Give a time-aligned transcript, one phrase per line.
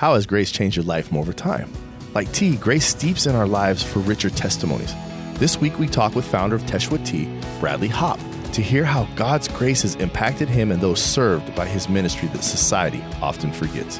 [0.00, 1.70] How has grace changed your life over time?
[2.14, 4.94] Like tea, grace steeps in our lives for richer testimonies.
[5.34, 7.28] This week, we talk with founder of Teshuah Tea,
[7.60, 8.18] Bradley Hopp,
[8.54, 12.42] to hear how God's grace has impacted him and those served by his ministry that
[12.42, 13.98] society often forgets.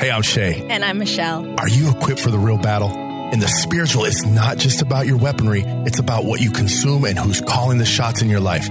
[0.00, 0.66] Hey, I'm Shay.
[0.68, 1.48] And I'm Michelle.
[1.60, 3.07] Are you equipped for the real battle?
[3.30, 7.18] In the spiritual, it's not just about your weaponry, it's about what you consume and
[7.18, 8.66] who's calling the shots in your life.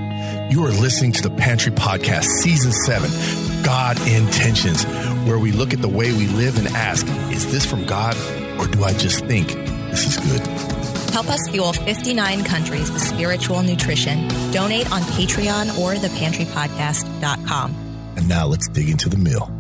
[0.52, 4.84] You are listening to the Pantry Podcast, Season 7 God Intentions,
[5.28, 8.16] where we look at the way we live and ask, is this from God
[8.60, 9.50] or do I just think
[9.92, 10.42] this is good?
[11.12, 14.28] Help us fuel 59 countries with spiritual nutrition.
[14.52, 17.76] Donate on Patreon or thepantrypodcast.com.
[18.16, 19.54] And now let's dig into the meal.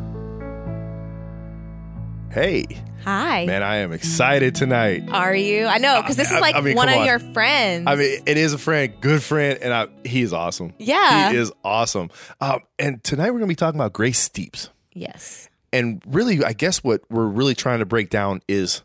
[2.31, 2.66] Hey.
[3.07, 3.45] Hi.
[3.45, 5.05] Man, I am excited tonight.
[5.09, 5.66] Are you?
[5.66, 7.05] I know, because this is like I mean, one of on.
[7.05, 7.85] your friends.
[7.88, 10.73] I mean, it is a friend, good friend, and I, he is awesome.
[10.77, 11.31] Yeah.
[11.31, 12.09] He is awesome.
[12.41, 14.72] Um, and tonight we're going to be talking about Grace Steeps.
[14.91, 15.47] yes.
[15.72, 18.83] And really, I guess what we're really trying to break down is,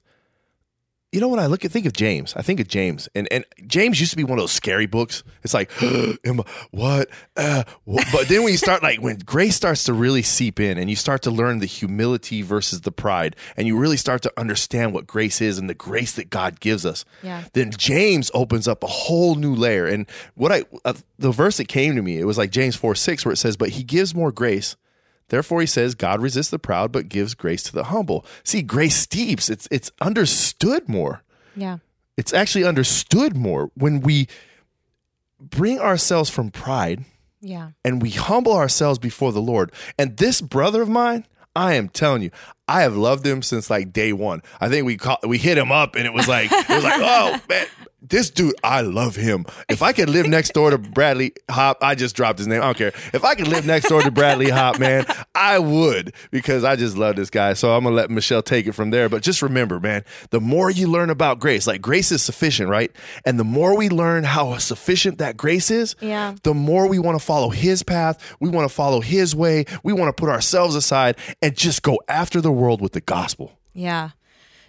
[1.12, 3.44] you know, when I look at think of James, I think of James, and and
[3.66, 5.22] James used to be one of those scary books.
[5.42, 5.70] It's like,
[6.70, 7.10] what?
[7.36, 10.78] Uh, wh-" But then when you start like when grace starts to really seep in,
[10.78, 14.32] and you start to learn the humility versus the pride, and you really start to
[14.38, 17.04] understand what grace is and the grace that God gives us.
[17.22, 17.44] Yeah.
[17.52, 19.86] Then James opens up a whole new layer.
[19.86, 22.94] And what I uh, the verse that came to me, it was like James four
[22.94, 24.76] six, where it says, "But he gives more grace."
[25.32, 28.26] Therefore, he says, God resists the proud, but gives grace to the humble.
[28.44, 29.48] See, grace steeps.
[29.48, 31.22] It's it's understood more.
[31.56, 31.78] Yeah.
[32.18, 34.28] It's actually understood more when we
[35.40, 37.04] bring ourselves from pride
[37.40, 37.70] Yeah.
[37.82, 39.72] and we humble ourselves before the Lord.
[39.98, 42.30] And this brother of mine, I am telling you,
[42.68, 44.42] I have loved him since like day one.
[44.60, 47.00] I think we call, we hit him up and it was like it was like,
[47.02, 47.66] oh man,
[48.02, 49.46] this dude, I love him.
[49.68, 52.60] If I could live next door to Bradley Hopp, I just dropped his name.
[52.60, 52.92] I don't care.
[53.14, 56.96] If I could live next door to Bradley Hopp, man, I would because I just
[56.96, 57.52] love this guy.
[57.54, 59.08] So I'm gonna let Michelle take it from there.
[59.08, 62.90] But just remember, man, the more you learn about grace, like grace is sufficient, right?
[63.24, 66.34] And the more we learn how sufficient that grace is, Yeah.
[66.42, 68.18] the more we want to follow his path.
[68.40, 69.64] We want to follow his way.
[69.84, 73.52] We want to put ourselves aside and just go after the world with the gospel.
[73.74, 74.10] Yeah.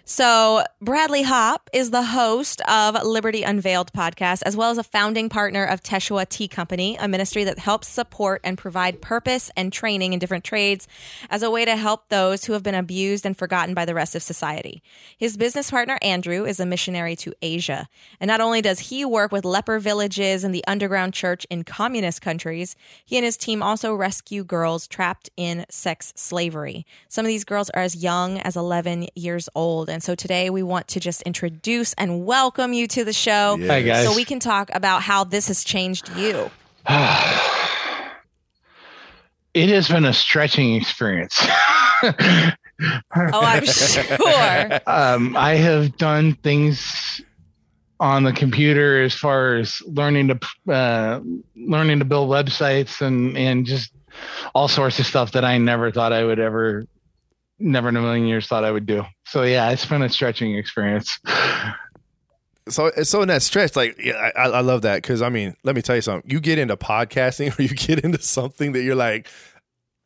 [0.06, 5.30] So, Bradley Hopp is the host of Liberty Unveiled podcast, as well as a founding
[5.30, 10.12] partner of Teshuah Tea Company, a ministry that helps support and provide purpose and training
[10.12, 10.86] in different trades
[11.30, 14.14] as a way to help those who have been abused and forgotten by the rest
[14.14, 14.82] of society.
[15.16, 17.88] His business partner, Andrew, is a missionary to Asia.
[18.20, 22.20] And not only does he work with leper villages and the underground church in communist
[22.20, 22.76] countries,
[23.06, 26.84] he and his team also rescue girls trapped in sex slavery.
[27.08, 29.93] Some of these girls are as young as 11 years old.
[29.94, 33.56] And so today we want to just introduce and welcome you to the show.
[33.68, 34.04] Hi, guys.
[34.04, 36.50] So we can talk about how this has changed you.
[39.54, 41.40] It has been a stretching experience.
[42.02, 42.50] Oh,
[43.14, 44.80] I'm sure.
[44.88, 47.20] um, I have done things
[48.00, 51.20] on the computer as far as learning to uh,
[51.54, 53.92] learning to build websites and and just
[54.56, 56.86] all sorts of stuff that I never thought I would ever,
[57.58, 59.04] never in a million years thought I would do.
[59.26, 61.18] So yeah, it's been a stretching experience.
[62.68, 65.76] So, so in that stretch, like, yeah, I, I love that because I mean, let
[65.76, 66.30] me tell you something.
[66.30, 69.28] You get into podcasting or you get into something that you're like,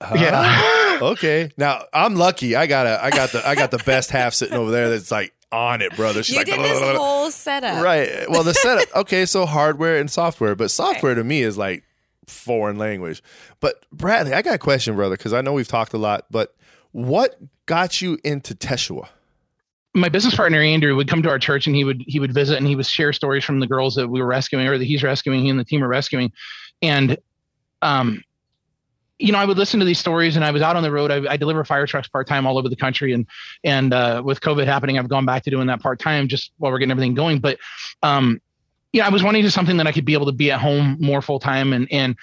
[0.03, 0.17] huh?
[0.19, 0.99] Yeah.
[1.03, 1.51] okay.
[1.57, 2.57] Now I'm lucky.
[2.57, 4.91] I got a, I got the, I got the best half sitting over there.
[4.91, 6.23] That's like on it, brother.
[6.23, 7.83] She's You like, did this whole setup.
[7.83, 8.29] Right.
[8.29, 8.89] Well, the setup.
[8.99, 11.85] Okay, so hardware and software, but software to me is like
[12.27, 13.23] foreign language.
[13.61, 16.27] But Bradley, I got a question, brother, because I know we've talked a lot.
[16.31, 16.55] But
[17.07, 19.09] what got you into Teshuah?
[19.95, 22.59] my business partner Andrew would come to our church and he would he would visit
[22.59, 25.03] and he would share stories from the girls that we were rescuing or that he's
[25.03, 26.31] rescuing, he and the team are rescuing,
[26.83, 27.19] and
[27.83, 28.23] um,
[29.19, 31.11] you know, I would listen to these stories and I was out on the road.
[31.11, 33.27] I, I deliver fire trucks part time all over the country, and
[33.65, 36.71] and uh, with COVID happening, I've gone back to doing that part time just while
[36.71, 37.41] we're getting everything going.
[37.41, 37.59] But
[38.03, 38.41] um,
[38.93, 40.97] yeah, I was wanting to something that I could be able to be at home
[41.01, 42.17] more full time and and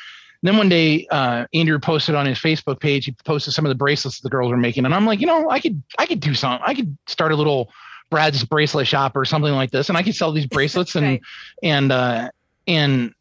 [0.47, 3.05] then one day, uh, Andrew posted on his Facebook page.
[3.05, 5.49] He posted some of the bracelets the girls were making, and I'm like, you know,
[5.49, 6.63] I could, I could do something.
[6.65, 7.71] I could start a little
[8.09, 11.21] Brad's bracelet shop or something like this, and I could sell these bracelets and Right.
[11.63, 12.29] and uh,
[12.67, 13.13] and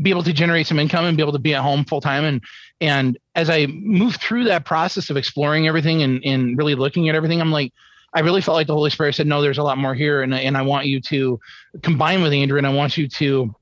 [0.00, 2.24] be able to generate some income and be able to be at home full time.
[2.24, 2.42] And
[2.80, 7.14] and as I moved through that process of exploring everything and and really looking at
[7.14, 7.72] everything, I'm like.
[8.14, 10.34] I really felt like the Holy Spirit said, "No, there's a lot more here, and
[10.34, 11.38] and I want you to
[11.82, 13.54] combine with Andrew, and I want you to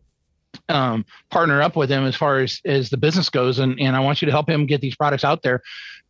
[0.69, 4.01] um, partner up with him as far as as the business goes, and and I
[4.01, 5.63] want you to help him get these products out there,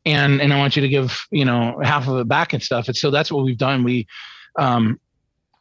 [0.05, 2.89] and and I want you to give you know half of it back and stuff.
[2.89, 3.85] And so that's what we've done.
[3.85, 4.07] We
[4.59, 5.01] um,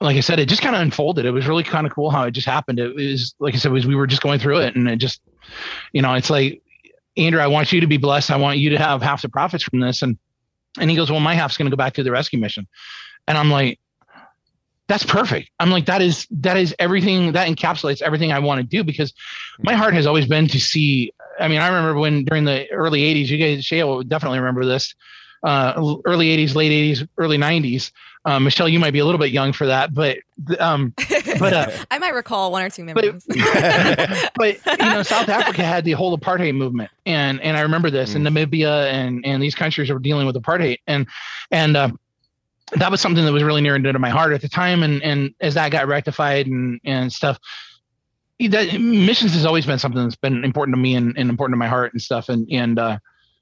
[0.02, 1.26] like I said, it just kind of unfolded.
[1.26, 2.80] It was really kind of cool how it just happened.
[2.80, 5.22] It was like I said, was we were just going through it, and it just,
[5.94, 6.62] you know, it's like,
[7.18, 8.32] Andrew, I want you to be blessed.
[8.32, 10.18] I want you to have half the profits from this, and
[10.80, 12.68] and he goes, well, my half's going to go back to the rescue mission,
[13.28, 13.80] and I'm like,
[14.88, 15.50] that's perfect.
[15.60, 19.14] I'm like, that is that is everything that encapsulates everything I want to do because
[19.60, 21.12] my heart has always been to see.
[21.40, 24.66] I mean, I remember when during the early '80s, you guys, Shay will definitely remember
[24.66, 24.94] this.
[25.44, 27.92] Uh, early '80s, late '80s, early '90s.
[28.26, 30.18] Um, Michelle, you might be a little bit young for that, but
[30.60, 30.94] um,
[31.40, 33.24] but uh, I might recall one or two memories.
[33.28, 37.92] But, but you know, South Africa had the whole apartheid movement, and and I remember
[37.92, 38.14] this.
[38.14, 38.16] Mm.
[38.16, 41.08] And Namibia and and these countries were dealing with apartheid, and
[41.52, 41.92] and uh,
[42.74, 44.84] that was something that was really near and dear to my heart at the time.
[44.84, 47.40] And and as that got rectified and and stuff,
[48.40, 51.60] that missions has always been something that's been important to me and, and important to
[51.60, 52.30] my heart and stuff.
[52.30, 52.98] And and uh,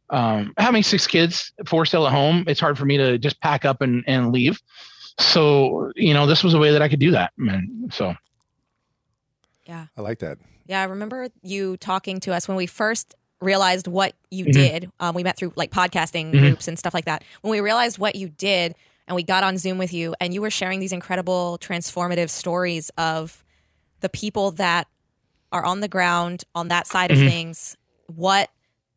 [0.10, 3.66] um, having six kids, four still at home, it's hard for me to just pack
[3.66, 4.60] up and and leave.
[5.20, 7.32] So you know, this was a way that I could do that.
[7.38, 8.16] Man, so
[9.66, 10.38] yeah, I like that.
[10.66, 14.52] Yeah, I remember you talking to us when we first realized what you mm-hmm.
[14.52, 14.92] did.
[15.00, 16.40] Um, we met through like podcasting mm-hmm.
[16.40, 17.24] groups and stuff like that.
[17.42, 18.76] When we realized what you did,
[19.08, 22.90] and we got on Zoom with you, and you were sharing these incredible transformative stories
[22.98, 23.44] of
[24.00, 24.88] the people that
[25.52, 27.24] are on the ground on that side mm-hmm.
[27.24, 27.78] of things,
[28.08, 28.50] what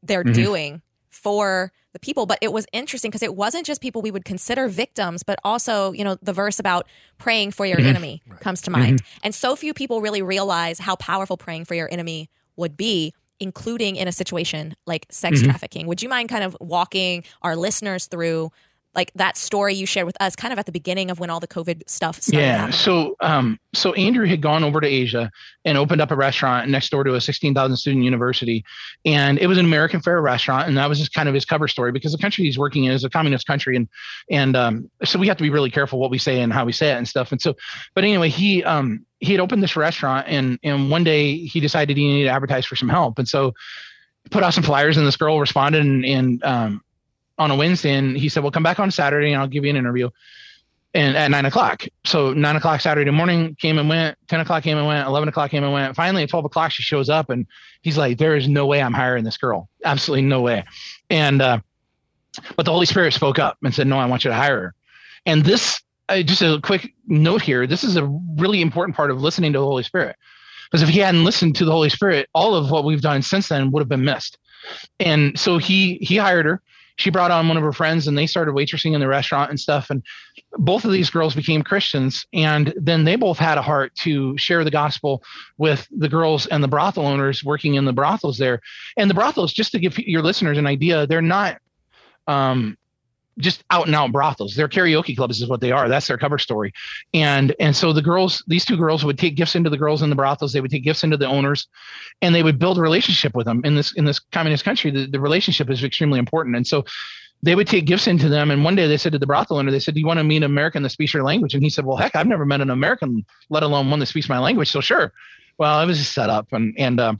[0.03, 0.33] they're mm-hmm.
[0.33, 2.27] doing for the people.
[2.27, 5.93] But it was interesting because it wasn't just people we would consider victims, but also,
[5.93, 6.87] you know, the verse about
[7.19, 7.89] praying for your mm-hmm.
[7.89, 8.41] enemy right.
[8.41, 9.03] comes to mind.
[9.03, 9.21] Mm-hmm.
[9.25, 13.97] And so few people really realize how powerful praying for your enemy would be including
[13.97, 15.51] in a situation like sex mm-hmm.
[15.51, 15.87] trafficking.
[15.87, 18.51] Would you mind kind of walking our listeners through
[18.97, 21.39] like that story you shared with us kind of at the beginning of when all
[21.39, 22.43] the COVID stuff started.
[22.43, 22.57] Yeah.
[22.57, 22.73] Happening.
[22.73, 25.31] So, um, so Andrew had gone over to Asia
[25.65, 28.65] and opened up a restaurant next door to a 16,000 student university.
[29.05, 30.67] And it was an American fare restaurant.
[30.67, 32.93] And that was just kind of his cover story because the country he's working in
[32.93, 33.77] is a communist country.
[33.77, 33.89] And,
[34.31, 36.73] and, um, so we have to be really careful what we say and how we
[36.73, 37.31] say it and stuff.
[37.31, 37.55] And so,
[37.95, 41.97] but anyway, he, um, he had opened this restaurant and, and one day he decided
[41.97, 43.19] he needed to advertise for some help.
[43.19, 43.55] And so,
[44.31, 46.83] put out some flyers and this girl responded and, and um,
[47.39, 49.71] on a Wednesday, and he said, "Well, come back on Saturday, and I'll give you
[49.71, 50.11] an interview."
[50.95, 54.17] And at nine o'clock, so nine o'clock Saturday morning came and went.
[54.29, 55.07] Ten o'clock came and went.
[55.07, 55.95] Eleven o'clock came and went.
[55.95, 57.47] Finally, at twelve o'clock, she shows up, and
[57.83, 59.69] he's like, "There is no way I'm hiring this girl.
[59.85, 60.65] Absolutely no way."
[61.11, 61.61] And uh,
[62.57, 64.75] but the Holy Spirit spoke up and said, "No, I want you to hire her."
[65.27, 68.07] And this, uh, just a quick note here: this is a
[68.37, 70.17] really important part of listening to the Holy Spirit,
[70.71, 73.49] because if he hadn't listened to the Holy Spirit, all of what we've done since
[73.49, 74.39] then would have been missed.
[74.99, 76.63] And so he he hired her
[76.97, 79.61] she brought on one of her friends and they started waitressing in the restaurant and
[79.61, 79.91] stuff.
[79.91, 80.03] And
[80.55, 82.27] both of these girls became christians.
[82.33, 85.23] And then they both had a heart to share the gospel
[85.59, 88.61] with the girls and the brothel owners working in the brothels there.
[88.97, 91.59] And the brothels just to give your listeners an idea they're not
[92.27, 92.77] um,
[93.39, 94.55] just out and out brothels.
[94.55, 95.89] They're karaoke clubs is what they are.
[95.89, 96.73] That's their cover story.
[97.13, 100.11] And and so the girls, these two girls would take gifts into the girls in
[100.11, 100.53] the brothels.
[100.53, 101.69] They would take gifts into the owners,
[102.23, 103.61] and they would build a relationship with them.
[103.65, 106.57] In this in this communist country, the, the relationship is extremely important.
[106.57, 106.85] And so
[107.43, 108.51] they would take gifts into them.
[108.51, 110.25] And one day they said to the brothel owner, they said, "Do you want to
[110.25, 112.61] meet an American that speaks your language?" And he said, "Well, heck, I've never met
[112.61, 114.71] an American, let alone one that speaks my language.
[114.71, 115.13] So sure."
[115.59, 117.15] Well, it was just set up, and and uh,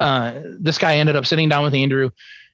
[0.00, 2.10] uh, this guy ended up sitting down with Andrew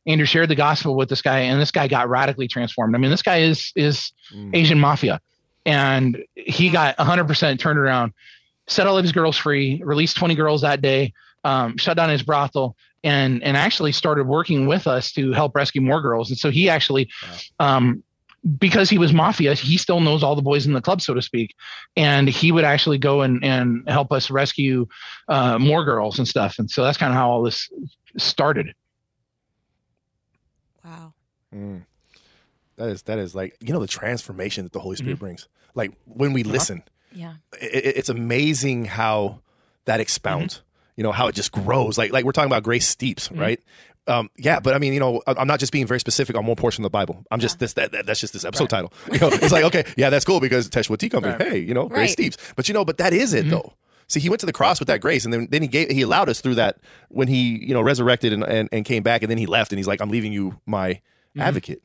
[0.06, 2.94] Andrew shared the gospel with this guy, and this guy got radically transformed.
[2.94, 4.54] I mean, this guy is is mm.
[4.54, 5.20] Asian mafia,
[5.64, 8.12] and he got 100% turned around,
[8.66, 11.12] set all of his girls free, released 20 girls that day,
[11.44, 15.80] um, shut down his brothel, and and actually started working with us to help rescue
[15.80, 16.30] more girls.
[16.30, 17.08] And so he actually,
[17.58, 18.02] um,
[18.58, 21.22] because he was mafia, he still knows all the boys in the club, so to
[21.22, 21.54] speak,
[21.96, 24.86] and he would actually go and and help us rescue
[25.28, 26.58] uh, more girls and stuff.
[26.58, 27.70] And so that's kind of how all this
[28.18, 28.74] started.
[31.54, 31.84] Mm.
[32.76, 35.24] That is that is like you know the transformation that the Holy Spirit mm-hmm.
[35.24, 35.48] brings.
[35.74, 39.40] Like when we listen, yeah, it, it's amazing how
[39.84, 40.56] that expounds.
[40.56, 40.64] Mm-hmm.
[40.96, 41.98] You know how it just grows.
[41.98, 43.40] Like like we're talking about grace steeps, mm-hmm.
[43.40, 43.60] right?
[44.06, 46.56] Um, yeah, but I mean, you know, I'm not just being very specific on one
[46.56, 47.24] portion of the Bible.
[47.30, 47.60] I'm just yeah.
[47.60, 48.70] this that, that, that's just this episode right.
[48.70, 48.92] title.
[49.12, 51.34] You know, it's like okay, yeah, that's cool because Teshuah Tea Company.
[51.34, 51.52] Right.
[51.52, 52.10] Hey, you know, grace right.
[52.10, 52.36] steeps.
[52.56, 53.50] But you know, but that is it mm-hmm.
[53.50, 53.72] though.
[54.08, 56.02] See, he went to the cross with that grace, and then, then he gave he
[56.02, 59.30] allowed us through that when he you know resurrected and, and, and came back, and
[59.30, 61.40] then he left, and he's like, I'm leaving you my mm-hmm.
[61.40, 61.82] advocate.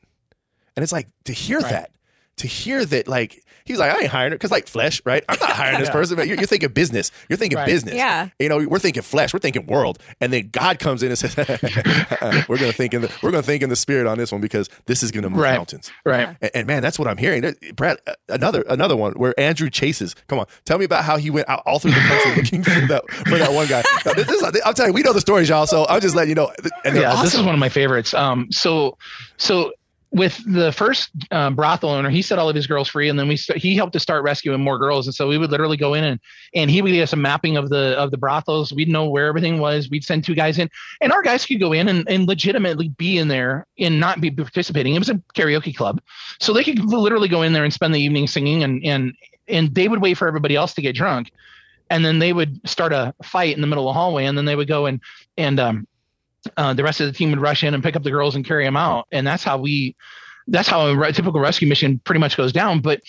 [0.76, 1.70] And it's like to hear right.
[1.70, 1.90] that,
[2.40, 5.24] to hear that, like he's like, I ain't hiring her because like flesh, right?
[5.28, 5.92] I'm not hiring this yeah.
[5.92, 6.16] person.
[6.16, 7.10] But you're, you're, thinking business.
[7.28, 7.66] You're thinking right.
[7.66, 7.94] business.
[7.94, 8.28] Yeah.
[8.38, 9.32] You know, we're thinking flesh.
[9.32, 9.98] We're thinking world.
[10.20, 11.36] And then God comes in and says,
[12.48, 14.68] "We're gonna think in the we're gonna think in the spirit on this one because
[14.86, 15.56] this is gonna move right.
[15.56, 16.36] mountains." Right.
[16.40, 17.54] And, and, man, that's what I'm hearing.
[17.74, 20.14] Brad, uh, another another one where Andrew chases.
[20.28, 22.86] Come on, tell me about how he went out all through the country looking for
[22.86, 23.82] that for that one guy.
[24.04, 25.66] Now, this is, I'm telling you, we know the stories, y'all.
[25.66, 26.52] So I'm just letting you know.
[26.84, 27.24] yeah, awesome.
[27.24, 28.14] this is one of my favorites.
[28.14, 28.96] Um, so
[29.36, 29.72] so
[30.12, 33.28] with the first uh, brothel owner, he set all of his girls free, and then
[33.28, 35.06] we he helped to start rescuing more girls.
[35.06, 36.20] And so we would literally go in and
[36.54, 38.72] and he would give us a mapping of the of the brothels.
[38.72, 39.88] We'd know where everything was.
[39.88, 40.68] We'd send two guys in,
[41.00, 44.30] and our guys could go in and, and legitimately be in there and not be
[44.30, 44.94] participating.
[44.94, 46.00] It was a karaoke club,
[46.40, 49.14] so they could literally go in there and spend the evening singing, and and
[49.46, 51.30] and they would wait for everybody else to get drunk,
[51.88, 54.44] and then they would start a fight in the middle of the hallway, and then
[54.44, 55.00] they would go and
[55.38, 55.86] and um,
[56.56, 58.44] uh, the rest of the team would rush in and pick up the girls and
[58.44, 59.96] carry them out, and that's how we,
[60.48, 62.80] that's how a typical rescue mission pretty much goes down.
[62.80, 63.02] But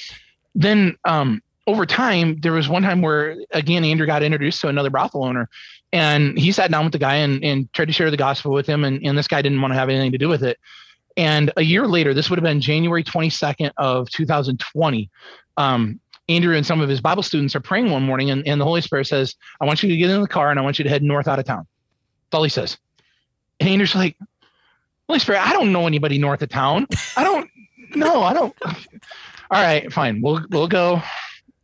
[0.54, 4.90] then um, over time, there was one time where again Andrew got introduced to another
[4.90, 5.50] brothel owner,
[5.94, 8.68] and he sat down with the guy and, and tried to share the gospel with
[8.68, 10.58] him, and, and this guy didn't want to have anything to do with it.
[11.18, 15.10] And a year later, this would have been January 22nd of 2020.
[15.58, 18.66] Um, Andrew and some of his Bible students are praying one morning, and, and the
[18.66, 20.84] Holy Spirit says, I want you to get in the car and I want you
[20.84, 21.68] to head north out of town.
[22.30, 22.78] That's all he says.
[23.62, 24.18] And Andrew's like,
[25.08, 26.88] Holy Spirit, I don't know anybody north of town.
[27.16, 27.50] I don't
[27.96, 28.56] no, I don't.
[28.66, 30.22] All right, fine.
[30.22, 31.02] We'll we'll go.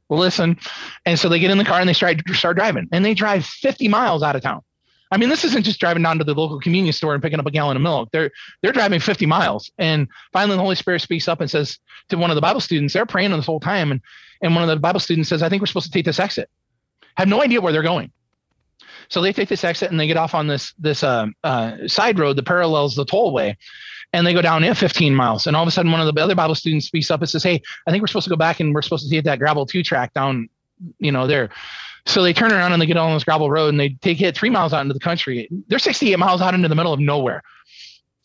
[0.10, 0.58] We'll listen.
[1.06, 2.88] And so they get in the car and they start start driving.
[2.92, 4.62] And they drive 50 miles out of town.
[5.10, 7.46] I mean, this isn't just driving down to the local convenience store and picking up
[7.46, 8.10] a gallon of milk.
[8.12, 9.72] They're they're driving 50 miles.
[9.78, 12.94] And finally the Holy Spirit speaks up and says to one of the Bible students,
[12.94, 13.92] they're praying this whole time.
[13.92, 14.02] And
[14.42, 16.50] and one of the Bible students says, I think we're supposed to take this exit.
[17.16, 18.12] Have no idea where they're going.
[19.10, 22.20] So they take this exit and they get off on this this uh, uh, side
[22.20, 23.56] road that parallels the tollway,
[24.14, 25.48] and they go down it 15 miles.
[25.48, 27.44] And all of a sudden, one of the other Bible students speaks up and says,
[27.44, 29.66] "Hey, I think we're supposed to go back and we're supposed to take that gravel
[29.66, 30.50] two track down,
[31.00, 31.50] you know, there."
[32.06, 34.36] So they turn around and they get on this gravel road and they take it
[34.36, 35.50] three miles out into the country.
[35.68, 37.44] They're 68 miles out into the middle of nowhere,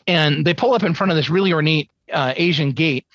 [0.07, 3.07] and they pull up in front of this really ornate uh, Asian gate.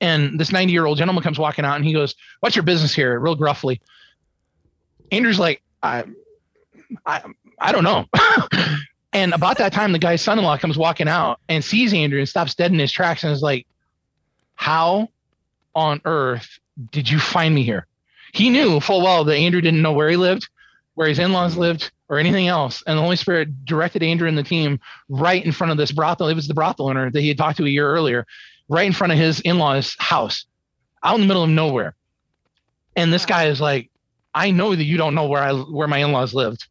[0.00, 2.94] And this 90 year old gentleman comes walking out and he goes, "What's your business
[2.94, 3.80] here?" Real gruffly.
[5.12, 6.04] Andrew's like, I,
[7.06, 7.22] I,
[7.58, 8.06] I don't know.
[9.12, 12.54] and about that time, the guy's son-in-law comes walking out and sees Andrew and stops
[12.54, 13.66] dead in his tracks and is like,
[14.54, 15.08] "How
[15.74, 16.58] on earth
[16.90, 17.86] did you find me here?"
[18.32, 20.48] He knew full well that Andrew didn't know where he lived,
[20.94, 22.82] where his in-laws lived, or anything else.
[22.86, 26.28] And the Holy Spirit directed Andrew and the team right in front of this brothel.
[26.28, 28.26] It was the brothel owner that he had talked to a year earlier,
[28.68, 30.44] right in front of his in-laws' house,
[31.02, 31.94] out in the middle of nowhere.
[32.96, 33.90] And this guy is like,
[34.34, 36.66] I know that you don't know where I where my in-laws lived.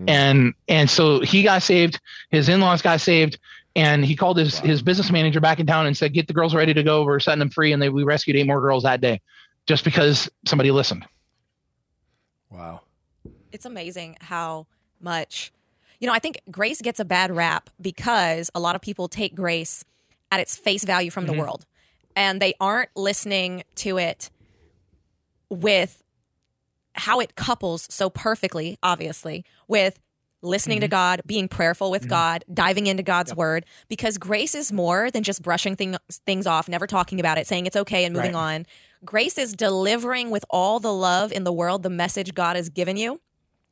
[0.00, 0.08] Mm-hmm.
[0.08, 3.38] And and so he got saved, his in-laws got saved,
[3.76, 4.68] and he called his wow.
[4.68, 7.04] his business manager back in town and said, "Get the girls ready to go.
[7.04, 9.20] We're setting them free." And they we rescued eight more girls that day,
[9.66, 11.06] just because somebody listened.
[12.50, 12.82] Wow,
[13.52, 14.66] it's amazing how
[15.00, 15.52] much,
[16.00, 16.12] you know.
[16.12, 19.84] I think grace gets a bad rap because a lot of people take grace
[20.30, 21.34] at its face value from mm-hmm.
[21.34, 21.66] the world,
[22.16, 24.30] and they aren't listening to it
[25.50, 26.03] with
[26.94, 29.98] how it couples so perfectly, obviously, with
[30.42, 30.82] listening mm-hmm.
[30.82, 32.10] to God, being prayerful with mm-hmm.
[32.10, 33.38] God, diving into God's yep.
[33.38, 35.96] word, because grace is more than just brushing thing,
[36.26, 38.56] things off, never talking about it, saying it's okay and moving right.
[38.56, 38.66] on.
[39.04, 42.96] Grace is delivering with all the love in the world the message God has given
[42.96, 43.20] you,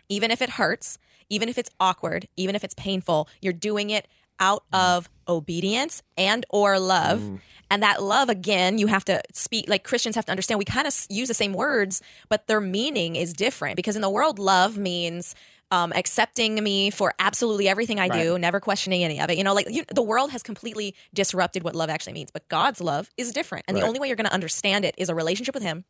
[0.08, 0.98] even if it hurts,
[1.28, 3.28] even if it's awkward, even if it's painful.
[3.40, 4.08] You're doing it
[4.42, 7.20] out of obedience and or love.
[7.20, 7.40] Mm.
[7.70, 10.86] And that love, again, you have to speak, like Christians have to understand, we kind
[10.86, 14.76] of use the same words, but their meaning is different because in the world, love
[14.76, 15.34] means
[15.70, 18.22] um, accepting me for absolutely everything I right.
[18.22, 19.38] do, never questioning any of it.
[19.38, 22.82] You know, like you, the world has completely disrupted what love actually means, but God's
[22.82, 23.64] love is different.
[23.66, 23.80] And right.
[23.80, 25.86] the only way you're going to understand it is a relationship with Him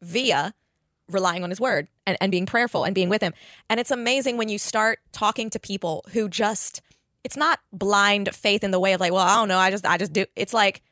[0.00, 0.54] via
[1.10, 3.34] relying on His word and, and being prayerful and being with Him.
[3.68, 6.80] And it's amazing when you start talking to people who just,
[7.24, 9.86] it's not blind faith in the way of like, well, I don't know, I just,
[9.86, 10.24] I just do.
[10.36, 10.82] It's like,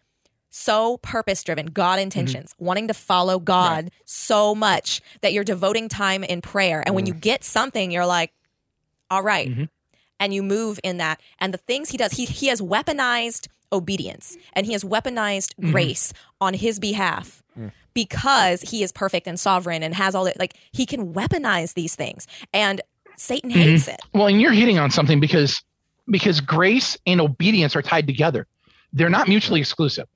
[0.57, 2.05] so purpose driven, God mm-hmm.
[2.05, 2.65] intentions, mm-hmm.
[2.65, 3.93] wanting to follow God right.
[4.07, 6.81] so much that you're devoting time in prayer.
[6.81, 6.97] And mm.
[6.97, 8.33] when you get something, you're like,
[9.11, 9.49] all right.
[9.49, 9.65] mm-hmm.
[10.19, 11.21] And you move in that.
[11.39, 15.73] And the things he does, he, he has weaponized obedience and he has weaponized mm-hmm.
[15.73, 17.71] grace on his behalf mm.
[17.93, 20.39] because he is perfect and sovereign and has all that.
[20.39, 22.27] Like he can weaponize these things.
[22.55, 22.81] And
[23.19, 23.61] Satan mm-hmm.
[23.61, 24.01] hates it.
[24.15, 25.63] Well, and you're hitting on something because
[26.09, 28.47] because grace and obedience are tied together.
[28.93, 30.07] They're not mutually exclusive.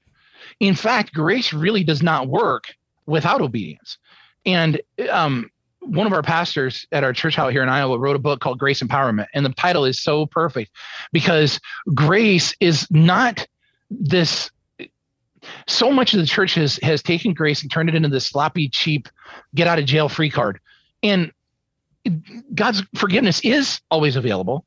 [0.60, 2.74] In fact, grace really does not work
[3.06, 3.98] without obedience.
[4.46, 4.80] And
[5.10, 8.40] um, one of our pastors at our church out here in Iowa wrote a book
[8.40, 9.26] called Grace Empowerment.
[9.34, 10.70] And the title is so perfect
[11.12, 11.60] because
[11.94, 13.46] grace is not
[13.90, 14.50] this.
[15.66, 18.68] So much of the church has, has taken grace and turned it into this sloppy,
[18.68, 19.08] cheap,
[19.54, 20.60] get out of jail free card.
[21.02, 21.32] And
[22.54, 24.66] God's forgiveness is always available.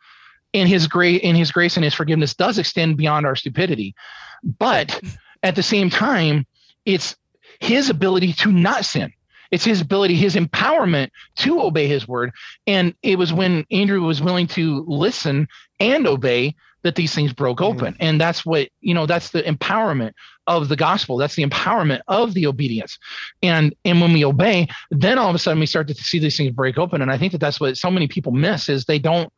[0.54, 3.96] And his grace and his grace and his forgiveness does extend beyond our stupidity.
[4.44, 5.00] But
[5.44, 6.46] at the same time,
[6.86, 7.16] it's
[7.60, 9.14] his ability to not sin.
[9.52, 12.32] It's his ability, his empowerment to obey his word.
[12.66, 15.48] And it was when Andrew was willing to listen
[15.80, 17.96] and obey that these things broke open.
[18.00, 20.14] And that's what, you know, that's the empowerment
[20.48, 21.18] of the gospel.
[21.18, 22.98] That's the empowerment of the obedience.
[23.42, 26.36] And and when we obey, then all of a sudden we start to see these
[26.36, 27.02] things break open.
[27.02, 29.32] And I think that that's what so many people miss is they don't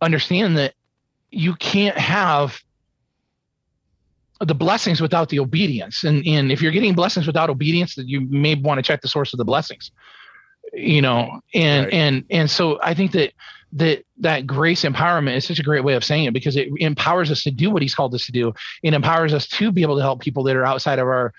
[0.00, 0.74] understand that
[1.30, 2.60] you can't have
[4.40, 6.04] the blessings without the obedience.
[6.04, 9.08] And and if you're getting blessings without obedience, that you may want to check the
[9.08, 9.90] source of the blessings.
[10.72, 11.94] You know, and Right.
[11.94, 13.32] and and so I think that
[13.74, 17.30] that that grace empowerment is such a great way of saying it because it empowers
[17.30, 18.52] us to do what he's called us to do.
[18.82, 21.32] It empowers us to be able to help people that are outside of our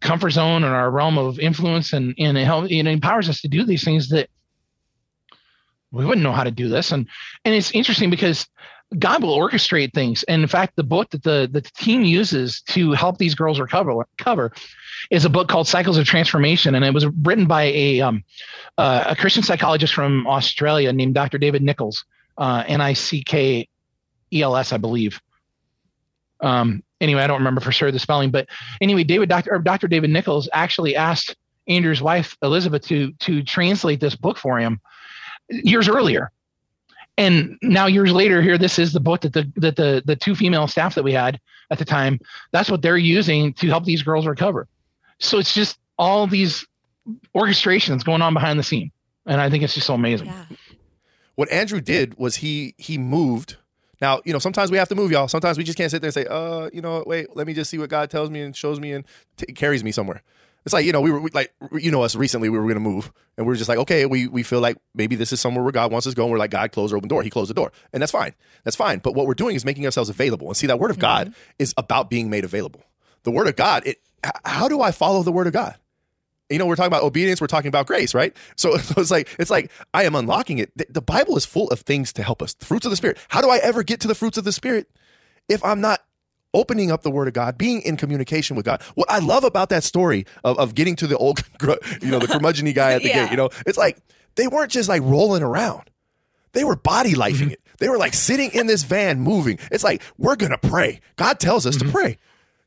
[0.00, 3.48] comfort zone and our realm of influence and and it, help, it empowers us to
[3.48, 4.28] do these things that
[5.96, 7.08] we wouldn't know how to do this and
[7.44, 8.46] and it's interesting because
[8.98, 10.22] God will orchestrate things.
[10.24, 14.06] And in fact, the book that the, the team uses to help these girls recover
[14.16, 14.52] cover
[15.10, 18.22] is a book called Cycles of Transformation, and it was written by a um,
[18.78, 21.38] uh, a Christian psychologist from Australia named Dr.
[21.38, 22.04] David Nichols,
[22.38, 22.80] uh, N
[24.72, 25.20] I believe.
[26.40, 28.46] Um, anyway, I don't remember for sure the spelling, but
[28.80, 29.58] anyway, David Dr.
[29.58, 29.88] Dr.
[29.88, 31.34] David Nichols actually asked
[31.66, 34.80] Andrew's wife Elizabeth to to translate this book for him
[35.48, 36.30] years earlier
[37.18, 40.34] and now years later here this is the book that the that the the two
[40.34, 42.18] female staff that we had at the time
[42.52, 44.66] that's what they're using to help these girls recover
[45.18, 46.66] so it's just all these
[47.34, 48.90] orchestrations going on behind the scene
[49.26, 50.44] and i think it's just so amazing Yeah.
[51.36, 53.56] what Andrew did was he he moved.
[53.98, 55.26] Now, you know, sometimes we have to move, y'all.
[55.26, 57.70] Sometimes we just can't sit there and say, uh, you know, wait, let me just
[57.70, 59.06] see what God tells me and shows me and
[59.38, 60.22] t- carries me somewhere.
[60.66, 62.74] It's like, you know, we were we, like, you know, us recently, we were going
[62.74, 65.40] to move and we are just like, okay, we, we feel like maybe this is
[65.40, 66.24] somewhere where God wants us to go.
[66.24, 67.22] And we're like, God, close or open door.
[67.22, 67.70] He closed the door.
[67.92, 68.34] And that's fine.
[68.64, 68.98] That's fine.
[68.98, 70.48] But what we're doing is making ourselves available.
[70.48, 71.40] And see, that word of God mm-hmm.
[71.60, 72.82] is about being made available.
[73.22, 73.98] The word of God, it,
[74.44, 75.76] how do I follow the word of God?
[76.48, 79.28] you know we're talking about obedience we're talking about grace right so, so it's like
[79.38, 82.40] it's like i am unlocking it the, the bible is full of things to help
[82.40, 84.44] us the fruits of the spirit how do i ever get to the fruits of
[84.44, 84.88] the spirit
[85.48, 86.00] if i'm not
[86.56, 88.82] opening up the word of god being in communication with god.
[88.94, 91.40] What i love about that story of, of getting to the old
[92.00, 93.24] you know the curmudgeon guy at the Yeah.
[93.24, 93.98] gate you know it's like
[94.36, 95.90] they weren't just like rolling around.
[96.52, 97.50] They were body lifing mm-hmm.
[97.50, 97.60] it.
[97.78, 99.58] They were like sitting in this van moving.
[99.70, 101.00] It's like we're gonna pray.
[101.16, 101.92] God tells us to mm-hmm.
[101.92, 102.18] pray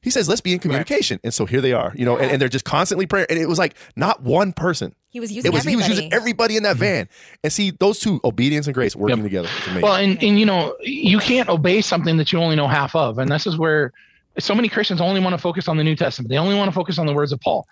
[0.01, 1.19] he says let's be in communication.
[1.23, 3.27] And so here they are you know and, and they're just constantly praying.
[3.29, 4.95] And it was like not one person.
[5.09, 6.03] He was using it was he was everybody.
[6.03, 6.57] using everybody.
[6.57, 6.79] in that mm-hmm.
[6.79, 7.09] van.
[7.43, 9.25] And see those two obedience and grace working Yep.
[9.25, 9.49] together
[9.81, 13.17] well and, and you know you can't obey something that you only know half of.
[13.17, 13.91] And this is where
[14.37, 16.29] so many christians only want to focus on the new testament.
[16.29, 17.67] They only want to focus on the words of paul.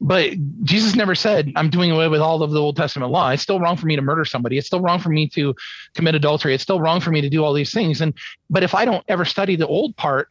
[0.00, 3.30] But jesus never said i'm doing away with all of the old testament law.
[3.30, 4.58] It's still wrong for me to murder somebody.
[4.58, 5.54] It's still wrong for me to
[5.94, 6.54] commit adultery.
[6.54, 8.00] It's still wrong for me to do all these things.
[8.00, 8.14] And
[8.50, 10.28] but if i don't ever study the old part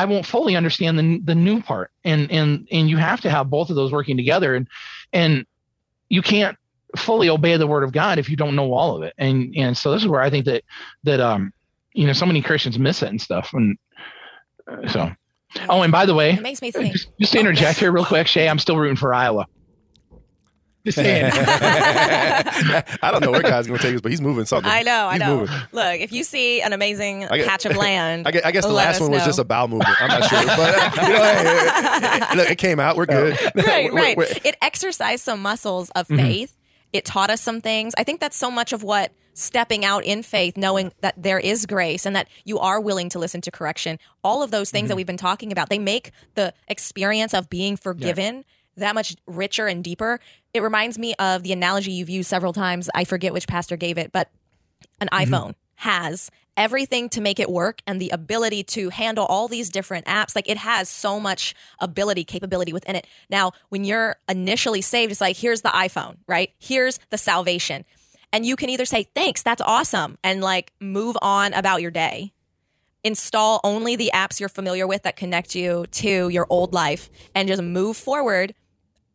[0.00, 3.50] i won't fully understand the, the new part and and and you have to have
[3.50, 4.68] both of those working together and
[5.12, 5.46] and
[6.08, 6.56] you can't
[6.96, 9.14] fully obey the word of God if you don't know all of it.
[9.16, 10.64] And and so this is where I think that
[11.04, 11.52] that um
[11.92, 13.50] you know so many Christians miss it and stuff.
[13.52, 13.78] And
[14.70, 15.12] uh, so
[15.68, 16.92] oh, and by the way, It makes me think.
[16.92, 19.46] just, just to interject here real quick, Shay, I'm still rooting for Iowa.
[20.84, 21.30] Just saying.
[21.34, 24.70] I don't know where God's going to take us, but he's moving something.
[24.70, 25.36] I know, I He's know.
[25.40, 25.56] moving.
[25.72, 28.64] Look, if you see an amazing I get- patch of land, I guess, I guess
[28.64, 30.00] the last us one was just a bowel movement.
[30.00, 32.96] I'm not sure, but uh, you know, hey, hey, look, it came out.
[32.96, 33.38] We're good.
[33.54, 34.16] right, We're- right.
[34.16, 36.16] we're- It exercised some muscles of Mm-hmm.
[36.16, 36.56] faith.
[36.92, 37.94] It taught us some things.
[37.96, 41.64] I think that's so much of what stepping out in faith, knowing that there is
[41.66, 43.96] grace and that you are willing to listen to correction.
[44.24, 44.88] All of those things Mm-hmm.
[44.88, 48.44] that we've been talking about, they make the experience of being forgiven
[48.80, 50.20] that much richer and deeper.
[50.52, 52.90] It reminds me of the analogy you've used several times.
[52.94, 54.30] I forget which pastor gave it, but
[55.00, 55.34] an Mm-hmm.
[55.34, 60.04] iPhone has everything to make it work and the ability to handle all these different
[60.04, 60.36] apps.
[60.36, 63.06] Like it has so much ability, capability within it.
[63.30, 66.50] Now, when you're initially saved, it's like, here's the iPhone, right?
[66.58, 67.86] Here's the salvation.
[68.32, 72.32] And you can either say, thanks, that's awesome, and like move on about your day.
[73.02, 77.48] Install only the apps you're familiar with that connect you to your old life and
[77.48, 78.54] just move forward.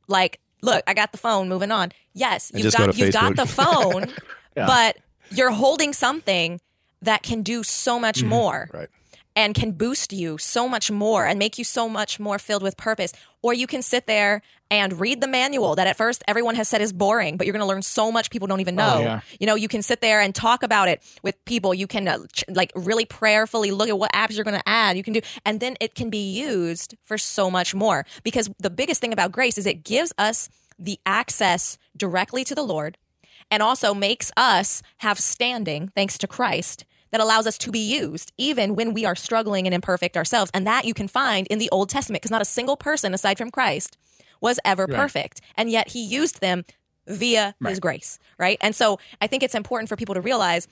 [0.08, 1.92] Like, look, I got the phone, moving on.
[2.14, 4.14] Yes, you've just go got you've got the phone,
[4.58, 4.68] Yeah.
[4.68, 4.98] but
[5.32, 6.62] you're holding something
[7.02, 8.30] that can do so much mm-hmm.
[8.30, 8.90] more Right.
[9.36, 12.78] And can boost you so much more and make you so much more filled with
[12.78, 13.12] purpose.
[13.42, 16.82] Or you can sit there and read the manual that at first everyone has said
[16.82, 19.00] is boring, but you're going to learn so much people don't even know.
[19.00, 19.22] yeah.
[19.40, 21.74] You know, you can sit there and talk about it with people.
[21.74, 24.98] You can uh, ch- like really prayerfully look at what apps you're going to add.
[24.98, 28.06] You can do, and then it can be used for so much more.
[28.24, 32.64] Because the biggest thing about grace is it gives us the access directly to the
[32.64, 32.98] Lord
[33.52, 38.34] and also makes us have standing thanks to Christ that allows us to be used
[38.38, 40.52] even when we are struggling and imperfect ourselves.
[40.54, 43.38] And that you can find in the Old Testament because not a single person aside
[43.38, 43.98] from Christ
[44.42, 45.42] was ever perfect.
[45.56, 46.66] And yet he used them
[47.08, 48.58] via his grace, right?
[48.62, 50.68] And so I think it's important for people to realize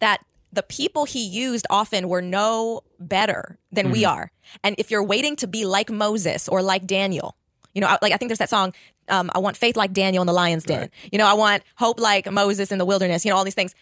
[0.00, 4.30] that the people he used often were no better than we are.
[4.64, 7.36] And if you're waiting to be like Moses or like Daniel,
[7.74, 8.72] you know, like I think there's that song,
[9.08, 10.90] um, I want faith like Daniel in the lion's den.
[11.12, 13.74] You know, I want hope like Moses in the wilderness, you know, all these things.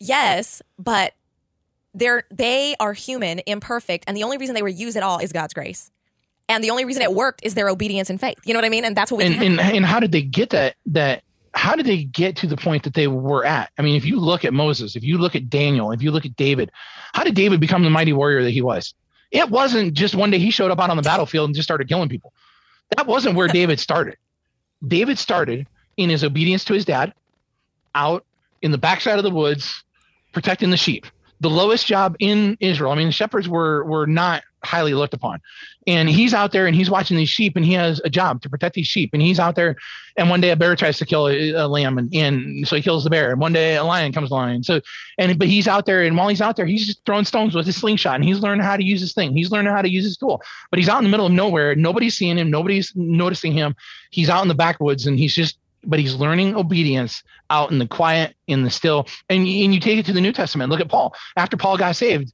[0.00, 1.14] Yes, but
[1.94, 5.32] they're they are human, imperfect, and the only reason they were used at all is
[5.32, 5.90] God's grace.
[6.48, 8.38] And the only reason it worked is their obedience and faith.
[8.44, 8.84] You know what I mean?
[8.84, 11.22] And that's what we and, and and how did they get that that
[11.54, 14.18] how did they get to the point that they were at i mean if you
[14.18, 16.70] look at moses if you look at daniel if you look at david
[17.12, 18.92] how did david become the mighty warrior that he was
[19.30, 21.88] it wasn't just one day he showed up out on the battlefield and just started
[21.88, 22.32] killing people
[22.96, 24.16] that wasn't where david started
[24.86, 27.14] david started in his obedience to his dad
[27.94, 28.24] out
[28.60, 29.83] in the backside of the woods
[30.34, 31.06] protecting the sheep.
[31.40, 35.40] The lowest job in israel i mean shepherds were were not highly looked upon.
[35.86, 38.48] And he's out there and he's watching these sheep and he has a job to
[38.48, 39.10] protect these sheep.
[39.12, 39.76] And he's out there
[40.16, 42.82] and one day a bear tries to kill a, a lamb and, and so he
[42.82, 43.30] kills the bear.
[43.30, 44.50] And one day a lion comes along.
[44.50, 44.80] And so
[45.18, 47.66] and but he's out there and while he's out there he's just throwing stones with
[47.66, 49.36] his slingshot and he's learning how to use his thing.
[49.36, 50.42] He's learning how to use his tool.
[50.70, 51.74] But he's out in the middle of nowhere.
[51.74, 52.50] Nobody's seeing him.
[52.50, 53.76] Nobody's noticing him.
[54.10, 57.86] He's out in the backwoods and he's just but he's learning obedience out in the
[57.86, 60.88] quiet in the still and, and you take it to the new testament look at
[60.88, 62.32] paul after paul got saved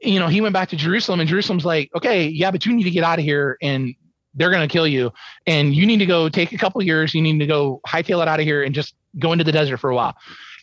[0.00, 2.84] you know, he went back to Jerusalem and Jerusalem's like, okay, yeah, but you need
[2.84, 3.94] to get out of here and
[4.34, 5.12] they're going to kill you.
[5.46, 7.14] And you need to go take a couple years.
[7.14, 9.78] You need to go hightail it out of here and just go into the desert
[9.78, 10.14] for a while.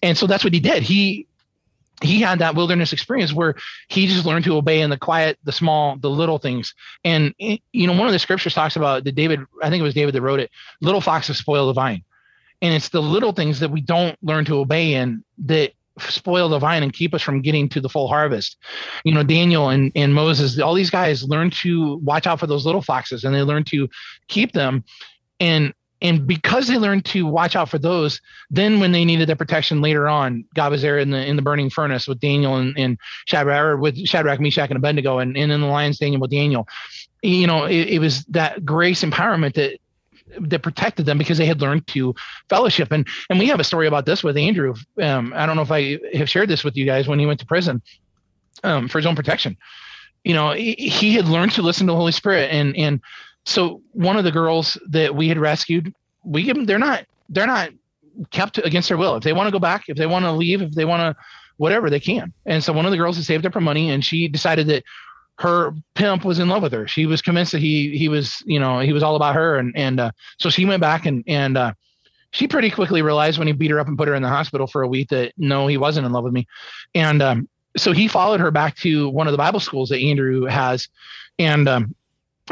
[0.02, 0.84] And so that's what he did.
[0.84, 1.28] He,
[2.02, 3.56] he had that wilderness experience where
[3.88, 6.76] he just learned to obey in the quiet, the small, the little things.
[7.04, 9.84] And, eh, you know, one of the scriptures talks about that David, I think it
[9.84, 12.04] was David that wrote it, little foxes spoil the vine.
[12.63, 16.60] And it's the little things that we don't learn to obey in that spoil the
[16.60, 18.58] vine and keep us from getting to the full harvest.
[19.04, 22.65] You know, Daniel and, and Moses, all these guys learn to watch out for those
[22.65, 23.88] little foxes and they learn to
[24.28, 24.84] keep them.
[25.39, 29.38] And and because they learned to watch out for those, then when they needed their
[29.38, 32.78] protection later on, God was there in the in the burning furnace with Daniel and,
[32.78, 36.67] and Shadrach with Shadrach, Meshach, and Abednego, and, and in the lion's Daniel with Daniel.
[37.21, 39.80] You know, it, it was that grace empowerment that
[40.39, 42.13] that protected them because they had learned to
[42.50, 42.91] fellowship.
[42.91, 44.74] And and we have a story about this with Andrew.
[45.02, 47.39] Um, I don't know if I have shared this with you guys when he went
[47.39, 47.82] to prison
[48.63, 49.58] um, for his own protection.
[50.24, 53.02] You know, he, he had learned to listen to the Holy Spirit, and and
[53.46, 55.93] so one of the girls that we had rescued,
[56.24, 56.65] we give them.
[56.65, 57.72] They're not they're not
[58.32, 59.15] kept against their will.
[59.15, 61.24] If they want to go back, if they want to leave, if they want to
[61.58, 62.34] whatever, they can.
[62.46, 64.84] And so one of the girls had saved up her money, and she decided that
[65.39, 66.88] her pimp was in love with her.
[66.88, 69.76] She was convinced that he he was you know he was all about her, and
[69.76, 71.74] and uh, so she went back and and uh,
[72.32, 74.67] she pretty quickly realized when he beat her up and put her in the hospital
[74.67, 76.48] for a week that no, he wasn't in love with me,
[76.93, 80.46] and um, so he followed her back to one of the Bible schools that Andrew
[80.46, 80.88] has,
[81.39, 81.96] and um,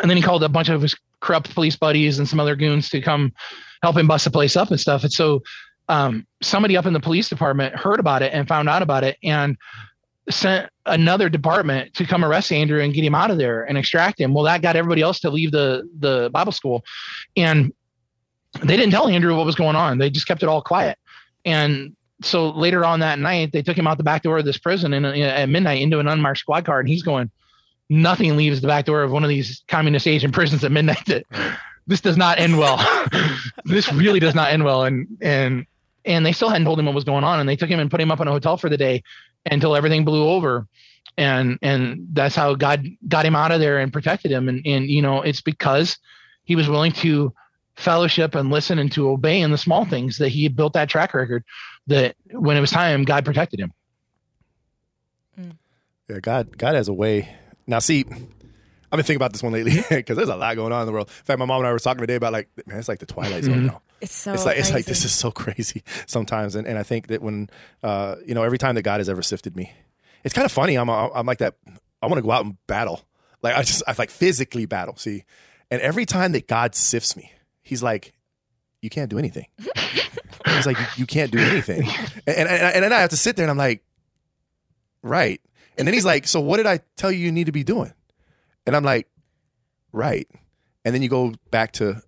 [0.01, 2.89] and then he called a bunch of his corrupt police buddies and some other goons
[2.89, 3.31] to come
[3.83, 5.03] help him bust the place up and stuff.
[5.03, 5.41] And so
[5.89, 9.17] um, somebody up in the police department heard about it and found out about it
[9.23, 9.57] and
[10.31, 14.19] sent another department to come arrest Andrew and get him out of there and extract
[14.19, 14.33] him.
[14.33, 16.83] Well, that got everybody else to leave the the Bible school,
[17.35, 17.73] and
[18.61, 19.97] they didn't tell Andrew what was going on.
[19.97, 20.97] They just kept it all quiet.
[21.45, 24.57] And so later on that night, they took him out the back door of this
[24.57, 27.31] prison and at midnight into an unmarked squad car, and he's going.
[27.89, 31.05] Nothing leaves the back door of one of these communist Asian prisons at midnight.
[31.07, 31.25] That
[31.87, 32.79] this does not end well.
[33.65, 34.83] this really does not end well.
[34.83, 35.65] And and
[36.05, 37.91] and they still hadn't told him what was going on, and they took him and
[37.91, 39.03] put him up in a hotel for the day
[39.45, 40.67] until everything blew over
[41.17, 44.89] and and that's how god got him out of there and protected him and and
[44.89, 45.97] you know it's because
[46.43, 47.33] he was willing to
[47.75, 50.89] fellowship and listen and to obey in the small things that he had built that
[50.89, 51.43] track record
[51.87, 53.73] that when it was time god protected him
[55.39, 55.51] mm.
[56.11, 57.33] Yeah, God, God has a way.
[57.67, 60.81] Now, see, I've been thinking about this one lately because there's a lot going on
[60.81, 61.07] in the world.
[61.07, 63.05] In fact, my mom and I were talking today about like, man, it's like the
[63.05, 63.65] twilight zone mm-hmm.
[63.67, 63.81] now.
[64.01, 67.07] It's so it's like it's like this is so crazy sometimes, and and I think
[67.07, 67.49] that when,
[67.83, 69.71] uh, you know, every time that God has ever sifted me,
[70.23, 70.75] it's kind of funny.
[70.75, 71.55] I'm I'm like that.
[72.01, 73.01] I want to go out and battle.
[73.41, 74.95] Like I just I like physically battle.
[74.97, 75.23] See,
[75.69, 78.13] and every time that God sifts me, He's like,
[78.81, 79.45] you can't do anything.
[80.45, 81.87] He's like, you, you can't do anything,
[82.27, 83.83] and, and and then I have to sit there and I'm like,
[85.03, 85.39] right.
[85.77, 87.93] And then he's like, so what did I tell you you need to be doing?
[88.65, 89.07] And I'm like,
[89.93, 90.27] right.
[90.83, 92.01] And then you go back to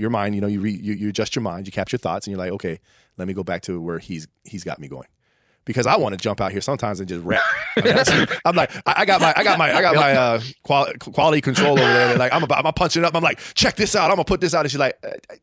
[0.00, 0.34] your mind.
[0.34, 2.52] You know, you re, you, you adjust your mind, you capture thoughts, and you're like,
[2.52, 2.80] okay,
[3.16, 5.06] let me go back to where he's he's got me going.
[5.66, 7.42] Because I want to jump out here sometimes and just rap.
[7.76, 11.40] I I'm like, I, got my, I got my, I got my uh, quality, quality
[11.42, 12.16] control over there.
[12.16, 13.14] Like, I'm about, I'm punching up.
[13.14, 14.10] I'm like, check this out.
[14.10, 14.64] I'm gonna put this out.
[14.64, 15.34] And she's like, uh,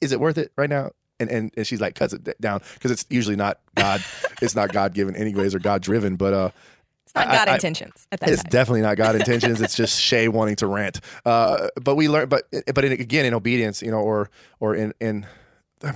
[0.00, 0.90] is it worth it right now?
[1.18, 4.04] And and, and she's like, cuts it down because it's usually not God.
[4.42, 6.16] it's not God given anyways or God driven.
[6.16, 6.50] But uh,
[7.08, 8.50] It's not God I- intentions at that it's time.
[8.50, 9.60] definitely not God intentions.
[9.60, 11.00] It's just Shay wanting to rant.
[11.24, 12.44] Uh, but we learn, but
[12.74, 15.26] but in, again, in obedience, you know, or or in in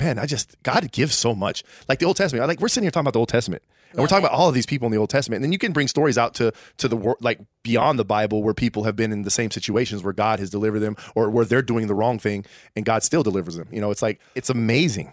[0.00, 1.64] man, I just God gives so much.
[1.88, 4.06] Like the Old Testament, like we're sitting here talking about the Old Testament, and we're
[4.06, 5.88] talking about all of these people in the Old Testament, and then you can bring
[5.88, 9.22] stories out to to the world, like beyond the Bible, where people have been in
[9.22, 12.44] the same situations where God has delivered them, or where they're doing the wrong thing,
[12.74, 13.68] and God still delivers them.
[13.70, 15.12] You know, it's like it's amazing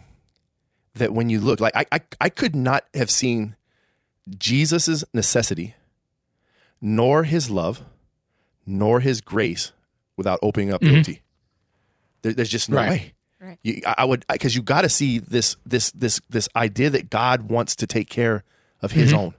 [0.95, 3.55] that when you look, like I I, I could not have seen
[4.37, 5.73] Jesus's necessity,
[6.81, 7.83] nor his love,
[8.65, 9.71] nor his grace
[10.17, 10.99] without opening up the Mhm.
[10.99, 11.21] OT.
[12.21, 12.89] There, there's just no Right.
[12.89, 13.13] way.
[13.41, 13.59] Right.
[13.63, 17.09] You, I I would because you got to see this this this this idea that
[17.09, 18.43] God wants to take care
[18.81, 19.17] of His Mhm.
[19.17, 19.33] own,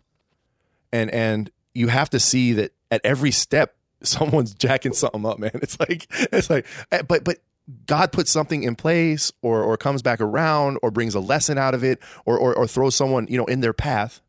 [0.93, 5.51] and and you have to see that at every step someone's jacking something up, man.
[5.55, 7.39] It's like it's like, eh, but but
[7.87, 11.75] God puts something in place, or or comes back around, or brings a lesson out
[11.75, 14.23] of it, or or, or throws someone you know in their path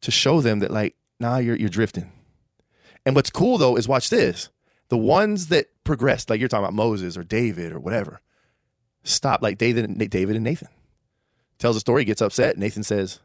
[0.00, 2.10] to show them that like, nah, you're you're drifting.
[3.06, 4.48] And what's cool though is watch this.
[4.88, 8.20] The ones that progressed, like you're talking about Moses or David or whatever,
[9.04, 10.68] stop like David and David and Nathan.
[11.58, 12.58] Tells a story, gets upset.
[12.58, 13.20] Nathan says,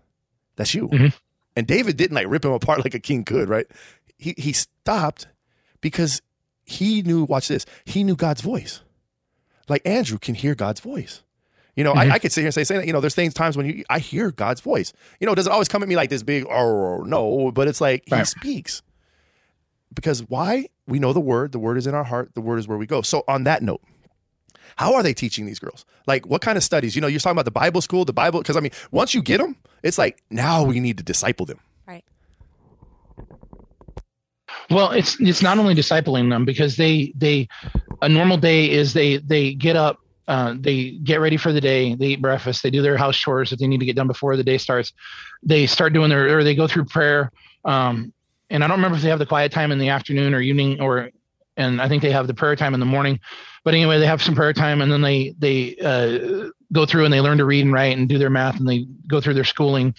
[0.57, 0.88] That's you.
[0.89, 1.13] Mhm.
[1.55, 3.65] And David didn't like rip him apart like a king could, right?
[4.17, 5.27] He he stopped
[5.81, 6.21] because
[6.65, 8.81] he knew, watch this, he knew God's voice.
[9.69, 11.21] Like Andrew can hear God's voice.
[11.75, 12.11] You know, Mhm.
[12.11, 13.65] I, I could sit here and say, say that, you know, there's things, times when
[13.65, 14.93] you, I hear God's voice.
[15.19, 17.81] You know, it doesn't always come at me like this big, oh, no, but it's
[17.81, 18.81] like he speaks.
[19.95, 20.67] Because why?
[20.88, 22.86] We know the word, the word is in our heart, the word is where we
[22.86, 23.01] go.
[23.01, 23.81] So, on that note,
[24.75, 25.86] how are they teaching these girls?
[26.05, 26.95] Like, what kind of studies?
[26.95, 29.21] You know, you're talking about the Bible school, the Bible, because I mean, once you
[29.21, 31.60] get them, it's like now we need to disciple them.
[31.88, 32.03] Right.
[34.69, 37.47] Well, it's it's not only discipling them because they they
[38.01, 41.95] a normal day is they they get up, uh, they get ready for the day,
[41.95, 44.36] they eat breakfast, they do their house chores that they need to get done before
[44.36, 44.91] the day starts.
[45.43, 47.31] They start doing their or they go through prayer.
[47.63, 48.13] Um,
[48.49, 50.81] and I don't remember if they have the quiet time in the afternoon or evening
[50.81, 51.12] or
[51.58, 53.19] and I think they have the prayer time in the morning.
[53.63, 57.13] But anyway, they have some prayer time and then they they uh, go through and
[57.13, 59.43] they learn to read and write and do their math and they go through their
[59.43, 59.95] schooling,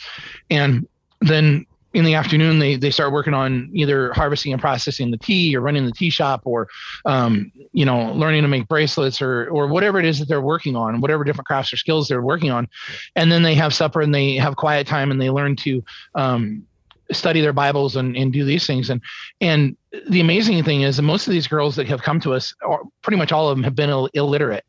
[0.51, 0.87] and
[1.21, 5.57] then in the afternoon they they start working on either harvesting and processing the tea
[5.57, 6.69] or running the tea shop or
[7.07, 10.77] um, you know learning to make bracelets or or whatever it is that they're working
[10.77, 12.69] on whatever different crafts or skills they're working on
[13.17, 15.83] and then they have supper and they have quiet time and they learn to
[16.15, 16.63] um,
[17.13, 19.01] study their bibles and, and do these things and
[19.41, 19.77] and
[20.09, 22.83] the amazing thing is that most of these girls that have come to us or
[23.03, 24.65] pretty much all of them have been Ill- illiterate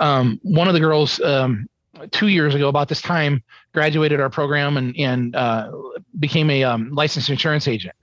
[0.00, 1.66] um, one of the girls um,
[2.10, 5.70] two years ago about this time graduated our program and and uh,
[6.18, 7.94] became a um, licensed insurance agent.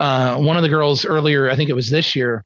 [0.00, 2.44] Uh, one of the girls earlier, I think it was this year,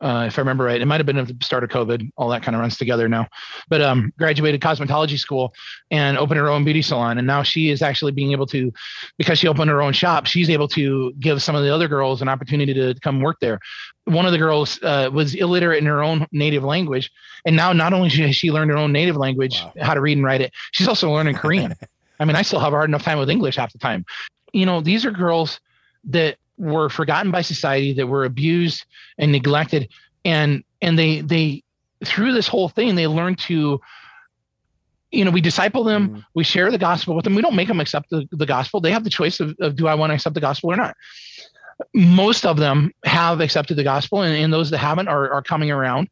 [0.00, 2.10] uh, if I remember right, it might have been at the start of COVID.
[2.16, 3.28] All that kind of runs together now,
[3.68, 5.52] but um, graduated cosmetology school
[5.90, 7.18] and opened her own beauty salon.
[7.18, 8.72] And now she is actually being able to,
[9.18, 12.22] because she opened her own shop, she's able to give some of the other girls
[12.22, 13.60] an opportunity to come work there.
[14.04, 17.10] One of the girls uh, was illiterate in her own native language,
[17.44, 19.72] and now not only has she learned her own native language, Wow.
[19.84, 21.74] how to read and write it, she's also learning Korean.
[22.20, 24.04] I mean, I still have a hard enough time with English half the time.
[24.52, 25.60] You know, these are girls
[26.04, 28.84] that were forgotten by society, that were abused
[29.18, 29.88] and neglected,
[30.24, 31.62] and and they they
[32.04, 33.80] through this whole thing they learn to.
[35.12, 36.24] You know, we disciple them, Mhm.
[36.34, 37.34] we share the gospel with them.
[37.34, 38.80] We don't make them accept the, the gospel.
[38.80, 40.94] They have the choice of, of do I want to accept the gospel or not.
[41.94, 45.72] Most of them have accepted the gospel, and, and those that haven't are, are coming
[45.72, 46.08] around.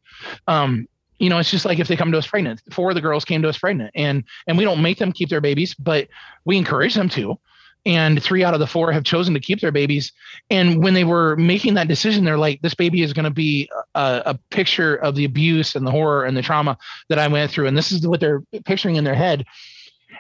[0.49, 0.89] Um,
[1.21, 2.61] you know, it's just like if they come to us pregnant.
[2.73, 5.29] Four of the girls came to us pregnant, and and we don't make them keep
[5.29, 6.09] their babies, but
[6.45, 7.39] we encourage them to.
[7.87, 10.13] And three out of the four have chosen to keep their babies.
[10.51, 13.71] And when they were making that decision, they're like, "This baby is going to be
[13.95, 16.77] a, a picture of the abuse and the horror and the trauma
[17.09, 19.45] that I went through." And this is what they're picturing in their head.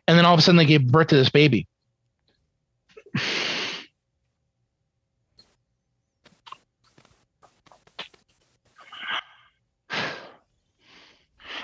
[0.06, 1.66] And then all of a sudden, they gave birth to this baby.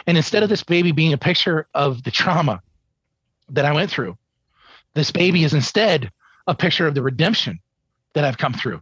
[0.07, 2.63] And instead of this baby being a picture of the trauma
[3.49, 4.19] that I went through,
[4.95, 6.11] this baby is instead
[6.47, 7.61] a picture of the redemption
[8.15, 8.81] that I've come through.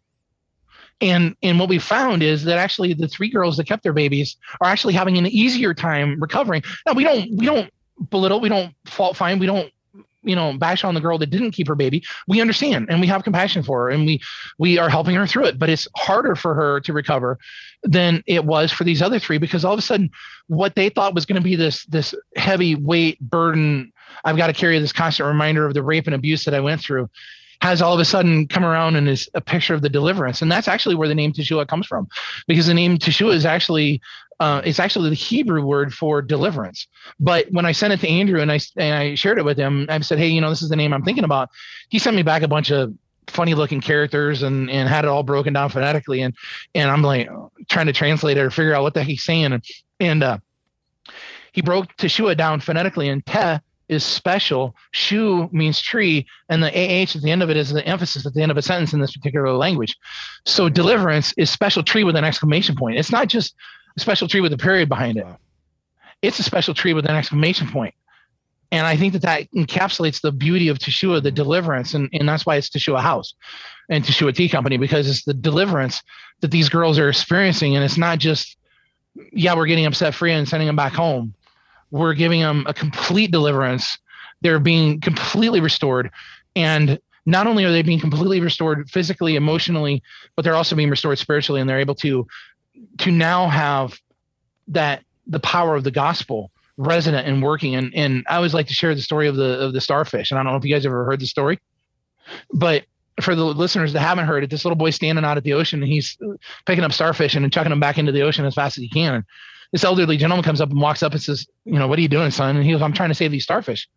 [1.00, 4.36] And and what we found is that actually the three girls that kept their babies
[4.60, 6.62] are actually having an easier time recovering.
[6.86, 7.70] Now we don't we don't
[8.10, 9.72] belittle, we don't fault find, we don't
[10.22, 12.02] you know bash on the girl that didn't keep her baby.
[12.26, 14.20] We understand and we have compassion for her and we
[14.58, 15.58] we are helping her through it.
[15.58, 17.38] But it's harder for her to recover
[17.82, 20.10] than it was for these other three because all of a sudden
[20.46, 23.92] what they thought was going to be this this heavy weight burden
[24.24, 26.80] I've got to carry this constant reminder of the rape and abuse that I went
[26.80, 27.08] through
[27.62, 30.42] has all of a sudden come around and is a picture of the deliverance.
[30.42, 32.08] And that's actually where the name Teshuah comes from,
[32.48, 34.00] because the name Teshuah is actually
[34.42, 36.86] uh, it's actually the Hebrew word for deliverance.
[37.20, 39.86] But when I sent it to Andrew and I and I shared it with him,
[39.88, 41.50] I said, "Hey, you know, this is the name I'm thinking about."
[41.88, 42.92] He sent me back a bunch of
[43.28, 46.34] funny looking characters and and had it all broken down phonetically and
[46.74, 47.30] and I'm like
[47.70, 49.64] trying to translate it or figure out what the heck he's saying and
[50.00, 50.38] and uh
[51.52, 54.74] he broke Teshuah down phonetically, and Te is special.
[54.90, 58.34] Shu means tree, and the AH at the end of it is the emphasis at
[58.34, 59.96] the end of a sentence in this particular language.
[60.46, 62.98] So deliverance is special tree with an exclamation point.
[62.98, 63.54] It's not just
[63.96, 65.24] a special tree with a period behind it.
[65.24, 65.38] Wow.
[66.22, 67.94] It's a special tree with an exclamation point.
[68.70, 72.46] And I think that that encapsulates the beauty of Teshuah, the deliverance, and, and that's
[72.46, 73.34] why it's Teshuah House
[73.90, 76.02] and Teshuah Tea Company because it's the deliverance
[76.40, 78.56] that these girls are experiencing, and it's not just
[79.32, 81.34] yeah, we're getting them upset free and sending them back home.
[81.90, 83.98] We're giving them a complete deliverance.
[84.40, 86.10] They're being completely restored.
[86.56, 90.02] And not only are they being completely restored physically, emotionally,
[90.34, 91.60] but they're also being restored spiritually.
[91.60, 92.26] And they're able to,
[92.98, 93.98] to now have
[94.68, 97.74] that, the power of the gospel resident and working.
[97.74, 100.30] And, and I always like to share the story of the, of the starfish.
[100.30, 101.58] And I don't know if you guys ever heard the story,
[102.52, 102.84] but
[103.20, 105.82] for the listeners that haven't heard it, this little boy standing out at the ocean
[105.82, 106.16] and he's
[106.66, 109.14] picking up starfish and chucking them back into the ocean as fast as he can.
[109.14, 109.24] And
[109.70, 112.08] this elderly gentleman comes up and walks up and says, "You know, what are you
[112.08, 113.88] doing, son?" And he goes, "I'm trying to save these starfish."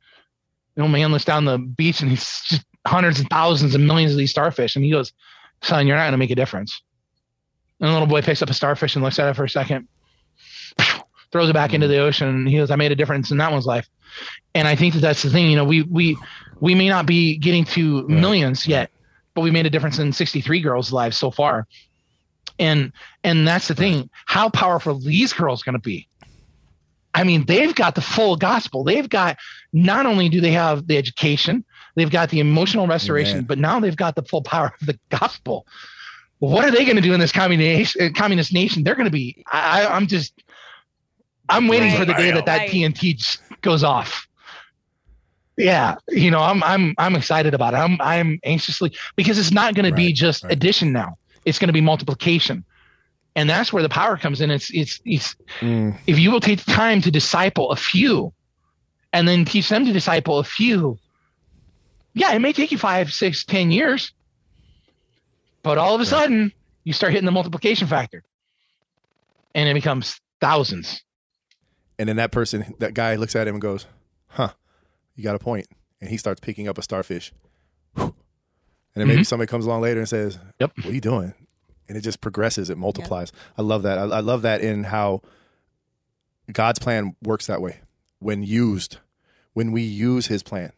[0.75, 4.11] The old man looks down the beach and he's just hundreds and thousands and millions
[4.11, 5.13] of these starfish, and he goes,
[5.61, 6.81] "Son, you're not going to make a difference."
[7.79, 9.87] And the little boy picks up a starfish and looks at it for a second,
[11.31, 13.51] throws it back into the ocean, and he goes, "I made a difference in that
[13.51, 13.87] one's life."
[14.53, 15.49] And I think that that's the thing.
[15.49, 16.17] You know, we we
[16.59, 18.91] we may not be getting to millions yet,
[19.33, 21.67] but we made a difference in 63 girls' lives so far.
[22.57, 24.09] And and that's the thing.
[24.25, 26.07] How powerful these girls going to be?
[27.13, 28.83] I mean, they've got the full gospel.
[28.83, 29.37] They've got
[29.71, 31.63] not only do they have the education,
[31.95, 33.45] they've got the emotional restoration, Amen.
[33.45, 35.65] but now they've got the full power of the gospel.
[36.39, 38.83] What are they going to do in this communist communist nation?
[38.83, 39.43] They're going to be.
[39.51, 40.33] I, I- I'm just.
[41.47, 41.99] I'm waiting Right.
[41.99, 42.69] for the day that that Right.
[42.71, 44.27] TNT goes off.
[45.57, 47.77] Yeah, you know, I'm I'm I'm excited about it.
[47.77, 50.51] I'm I'm anxiously because it's not going to be just right.
[50.51, 51.17] addition now.
[51.45, 52.65] It's going to be multiplication,
[53.37, 54.51] and that's where the power comes in.
[54.51, 58.33] It's it's it's Mm, if you will take the time to disciple a few,
[59.13, 60.97] and then teach them to disciple a few.
[62.15, 64.11] Yeah, it may take you five, six, ten years,
[65.65, 68.23] but all of a sudden you start hitting the multiplication factor,
[69.55, 71.03] and it becomes thousands.
[71.97, 73.87] and then that person, that guy looks at him and goes,
[74.27, 74.51] "Huh,
[75.15, 75.67] you got a point."
[75.99, 77.33] And he starts picking up a starfish.
[77.97, 78.13] And
[79.01, 79.23] then maybe mm-hmm.
[79.23, 80.71] somebody comes along later and says, Yep.
[80.77, 81.33] "What are you doing?"
[81.89, 82.69] And it just progresses.
[82.69, 83.31] It multiplies.
[83.57, 83.97] I love that.
[83.97, 85.21] I, I love that in how
[86.51, 87.79] God's plan works that way.
[88.19, 88.97] When used,
[89.53, 90.71] when we use His plan,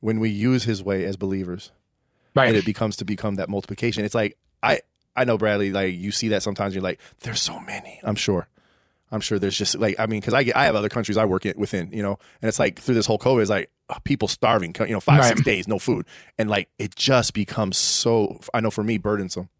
[0.00, 1.72] when we use His way as believers,
[2.34, 2.48] Right.
[2.48, 4.04] and it becomes to become that multiplication.
[4.04, 4.80] It's like I
[5.14, 5.72] I know Bradley.
[5.72, 6.74] Like you see that sometimes.
[6.74, 8.00] You're like, there's so many.
[8.02, 8.48] I'm sure.
[9.10, 11.26] I'm sure there's just like I mean, because I get I have other countries I
[11.26, 13.98] work in within, you know, and it's like through this whole COVID, it's like uh,
[14.04, 15.28] people starving, you know, five Right.
[15.28, 16.06] six days no food,
[16.38, 18.40] and like it just becomes so.
[18.54, 19.50] I know for me burdensome.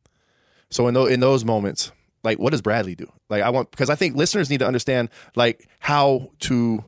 [0.71, 1.93] So in those in those moments,
[2.25, 3.13] like what does Bradley do?
[3.29, 6.83] Like I want because I think listeners need to understand like how to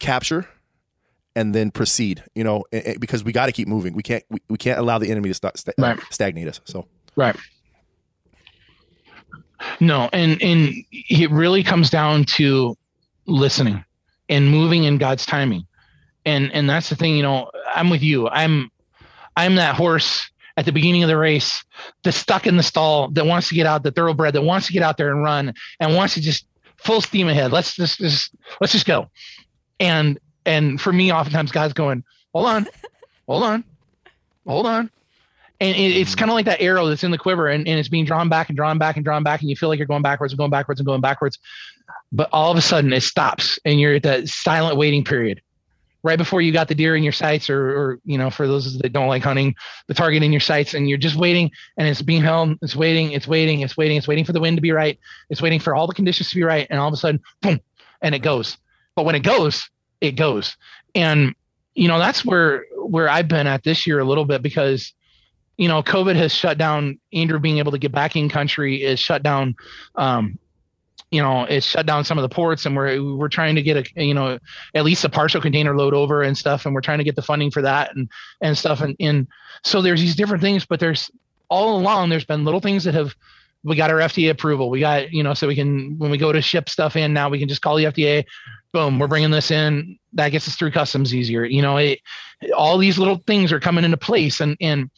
[0.00, 0.48] capture
[1.36, 2.24] and then proceed.
[2.34, 2.64] You know,
[2.98, 3.94] because we got to keep moving.
[3.94, 5.98] We can't we, we can't allow the enemy to sta- sta- Right.
[6.10, 6.60] stagnate us.
[6.64, 7.36] So Right.
[9.80, 12.76] No, and and it really comes down to
[13.26, 13.84] listening
[14.28, 15.66] and moving in God's timing.
[16.24, 18.28] And and that's the thing, you know, I'm with you.
[18.28, 18.70] I'm
[19.36, 21.64] I'm that horse at the beginning of the race
[22.02, 24.72] that's stuck in the stall that wants to get out, the thoroughbred that wants to
[24.72, 26.46] get out there and run and wants to just
[26.78, 27.52] full steam ahead.
[27.52, 29.10] Let's just, just let's just go.
[29.80, 32.66] And and for me, oftentimes God's going, hold on,
[33.26, 33.64] hold on,
[34.46, 34.90] hold on.
[35.60, 36.18] And it, it's mm-hmm.
[36.18, 38.48] kind of like that arrow that's in the quiver and, and it's being drawn back
[38.48, 40.50] and drawn back and drawn back, and you feel like you're going backwards and going
[40.50, 41.38] backwards and going backwards.
[42.12, 45.40] But all of a sudden it stops and you're at that silent waiting period.
[46.02, 48.78] Right before you got the deer in your sights, or, or you know, for those
[48.78, 49.56] that don't like hunting,
[49.88, 53.10] the target in your sights, and you're just waiting, and it's being held, it's waiting,
[53.10, 55.74] it's waiting, it's waiting, it's waiting for the wind to be right, it's waiting for
[55.74, 57.60] all the conditions to be right, and all of a sudden, boom,
[58.02, 58.56] and it goes.
[58.94, 59.68] But when it goes,
[60.00, 60.56] it goes.
[60.94, 61.34] And
[61.74, 64.92] you know, that's where where I've been at this year a little bit because
[65.56, 69.00] you know, COVID has shut down Andrew being able to get back in country is
[69.00, 69.54] shut down
[69.94, 70.38] um
[71.12, 73.76] you know, it's shut down some of the ports and we're we're trying to get
[73.76, 74.38] a you know,
[74.74, 77.22] at least a partial container load over and stuff and we're trying to get the
[77.22, 78.08] funding for that and
[78.40, 79.26] and stuff and, and
[79.62, 81.10] so there's these different things but there's
[81.48, 83.14] all along there's been little things that have
[83.64, 84.70] we got our FDA approval.
[84.70, 87.28] We got, you know, so we can when we go to ship stuff in now,
[87.28, 88.24] we can just call the FDA.
[88.72, 89.98] Boom, we're bringing this in.
[90.12, 91.44] That gets us through customs easier.
[91.44, 92.00] You know, it,
[92.56, 94.90] all these little things are coming into place, and and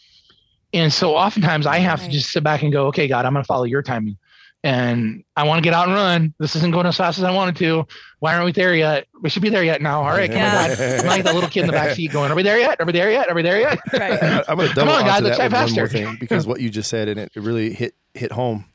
[0.74, 3.42] and so oftentimes I have to just sit back and go, okay, God, I'm going
[3.42, 4.18] to follow your timing,
[4.64, 6.34] and I want to get out and run.
[6.40, 7.86] This isn't going as fast as I wanted to.
[8.18, 9.06] Why aren't we there yet?
[9.22, 10.02] We should be there yet now.
[10.02, 10.62] All right, come Yeah.
[10.62, 10.80] on, God.
[11.00, 12.80] I'm like the little kid in the back seat going, are we there yet?
[12.80, 13.28] Are we there yet?
[13.30, 13.78] Are we there yet?
[13.92, 14.20] Right.
[14.22, 16.68] I- I'm going to double on, onto that try one more thing because what you
[16.68, 18.66] just said and it really hit hit home.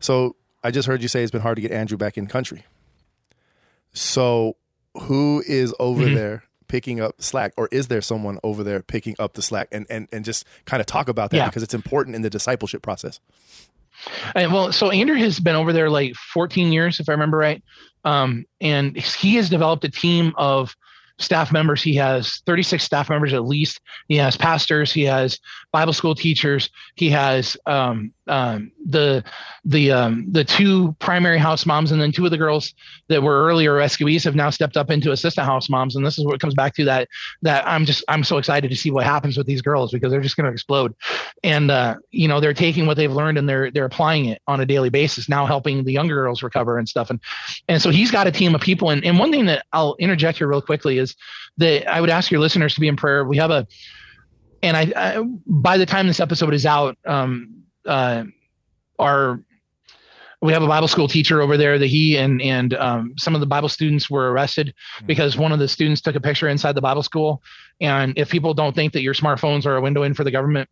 [0.00, 2.64] So I just heard you say it's been hard to get Andrew back in country.
[3.92, 4.56] So,
[5.02, 6.14] who is over Mhm.
[6.14, 9.68] there picking up slack, or is there someone over there picking up the slack?
[9.70, 11.46] And and and just kind of talk about that Yeah.
[11.46, 13.20] because it's important in the discipleship process.
[14.34, 17.62] And well, so Andrew has been over there like 14 years, if I remember right.
[18.04, 20.74] Um, and he has developed a team of
[21.18, 21.80] staff members.
[21.82, 23.80] He has 36 staff members at least.
[24.08, 24.92] He has pastors.
[24.92, 25.38] He has
[25.72, 26.68] Bible school teachers.
[26.96, 29.22] He has um, um, the
[29.64, 32.74] the um, the two primary house moms, and then two of the girls
[33.08, 35.96] that were earlier rescuees have now stepped up into assistant house moms.
[35.96, 37.08] And this is what comes back to that
[37.42, 40.20] that I'm just I'm so excited to see what happens with these girls because they're
[40.20, 40.94] just going to explode.
[41.42, 44.60] And uh, you know they're taking what they've learned and they're they're applying it on
[44.60, 45.28] a daily basis.
[45.28, 47.10] Now helping the younger girls recover and stuff.
[47.10, 47.20] And
[47.68, 48.90] and so he's got a team of people.
[48.90, 51.14] And and one thing that I'll interject here real quickly is
[51.58, 53.24] that I would ask your listeners to be in prayer.
[53.24, 53.66] We have a
[54.64, 58.24] and I, I by the time this episode is out, um, uh,
[58.98, 59.40] our
[60.44, 63.40] we have a Bible school teacher over there that he and and um, some of
[63.40, 64.74] the Bible students were arrested
[65.06, 67.42] because one of the students took a picture inside the Bible school.
[67.80, 70.68] And if people don't think that your smartphones are a window in for the government,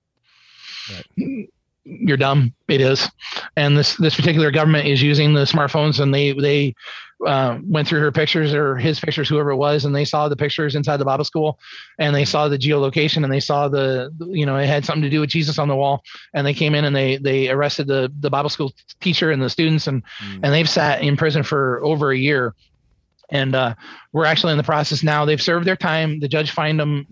[1.84, 2.52] you're dumb.
[2.68, 3.08] It is.
[3.56, 6.74] And this this particular government is using the smartphones, and they they
[7.26, 10.36] uh, went through her pictures or his pictures, whoever it was, and they saw the
[10.36, 11.58] pictures inside the Bible school,
[11.98, 15.10] and they saw the geolocation, and they saw the you know it had something to
[15.10, 16.02] do with Jesus on the wall,
[16.34, 19.50] and they came in and they they arrested the the Bible school teacher and the
[19.50, 20.40] students, and Mm.
[20.42, 22.54] and they've sat in prison for over a year,
[23.30, 23.74] and uh,
[24.12, 25.24] we're actually in the process now.
[25.24, 26.20] They've served their time.
[26.20, 27.06] The judge fined them.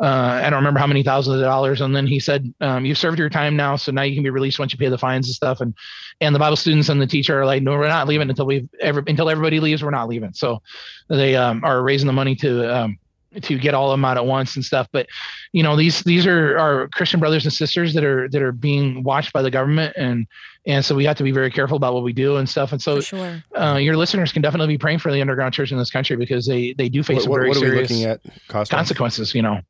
[0.00, 2.98] Uh, I don't remember how many thousands of dollars, and then he said, um, "You've
[2.98, 5.26] served your time now, so now you can be released once you pay the fines
[5.26, 5.74] and stuff." And
[6.20, 8.68] and the Bible students and the teacher are like, "No, we're not leaving until we've
[8.80, 9.82] ever until everybody leaves.
[9.82, 10.62] We're not leaving." So
[11.08, 12.98] they um, are raising the money to um,
[13.42, 14.88] to get all of them out at once and stuff.
[14.92, 15.06] But
[15.52, 19.02] you know, these these are our Christian brothers and sisters that are that are being
[19.02, 20.26] watched by the government, and
[20.66, 22.72] and so we have to be very careful about what we do and stuff.
[22.72, 23.42] And so sure.
[23.58, 26.46] uh, your listeners can definitely be praying for the underground church in this country because
[26.46, 28.20] they they do face What, what, very what are we serious looking at?
[28.48, 29.34] Cost consequences.
[29.34, 29.60] You know.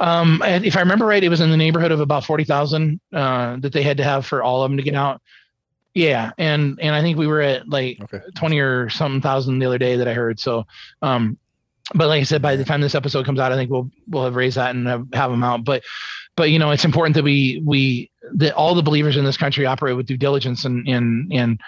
[0.00, 3.00] Um, and if I remember right, it was in the neighborhood of about forty thousand
[3.12, 5.20] uh, that they had to have for all of them to get out.
[5.94, 8.20] Yeah, and and I think we were at like Okay.
[8.34, 10.40] twenty or something thousand the other day that I heard.
[10.40, 10.66] So,
[11.02, 11.38] um,
[11.94, 14.24] but like I said, by the time this episode comes out, I think we'll we'll
[14.24, 15.64] have raised that and have, have them out.
[15.64, 15.82] But
[16.36, 19.66] but you know, it's important that we we that all the believers in this country
[19.66, 21.60] operate with due diligence and and and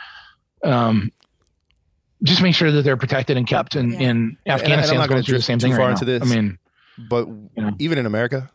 [0.65, 1.13] um,
[2.23, 3.75] just make sure that they're protected and kept.
[3.77, 3.99] And Yeah.
[4.01, 6.05] in and Afghanistan, not gonna going through the drift same too thing far right into
[6.05, 6.19] now.
[6.19, 6.33] this.
[6.33, 6.59] I mean,
[6.99, 7.71] But Yeah.
[7.79, 8.51] even in America,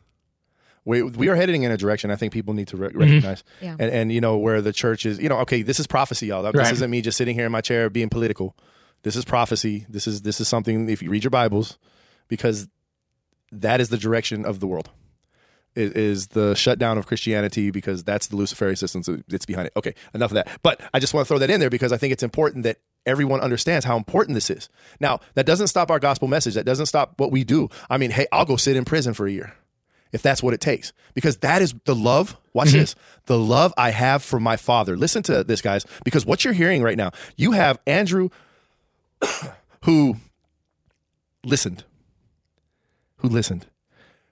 [0.83, 3.43] we we are heading in a direction I think people need to re- recognize.
[3.61, 3.75] Yeah.
[3.79, 6.41] And and you know where the church is, you know, okay, this is prophecy, y'all.
[6.41, 6.73] This Right.
[6.73, 8.55] isn't me just sitting here in my chair being political.
[9.03, 9.85] This is prophecy.
[9.89, 11.77] This is this is something if you read your Bibles,
[12.27, 12.67] because
[13.51, 14.89] that is the direction of the world.
[15.73, 19.73] Is, is the shutdown of Christianity because that's the Luciferian system that's behind it.
[19.77, 20.49] Okay, enough of that.
[20.63, 22.79] But I just want to throw that in there because I think it's important that
[23.05, 24.67] everyone understands how important this is.
[24.99, 26.55] Now, that doesn't stop our gospel message.
[26.55, 27.69] That doesn't stop what we do.
[27.89, 29.53] I mean, hey, I'll go sit in prison for a year
[30.11, 30.91] if that's what it takes.
[31.13, 32.37] Because that is the love.
[32.53, 32.79] Watch mm-hmm.
[32.79, 32.95] this.
[33.25, 34.97] The love I have for my father.
[34.97, 38.29] Listen to this, guys, because what you're hearing right now, you have Andrew
[39.85, 40.17] who
[41.45, 41.83] listened,
[43.17, 43.67] who listened,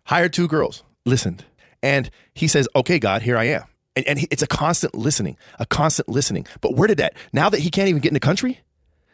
[0.06, 1.46] hired two girls, listened.
[1.82, 3.64] And he says, okay, God, here I am.
[3.96, 6.46] And, and he- it's a constant listening, a constant listening.
[6.62, 8.60] But where did that, now that he can't even get in the country,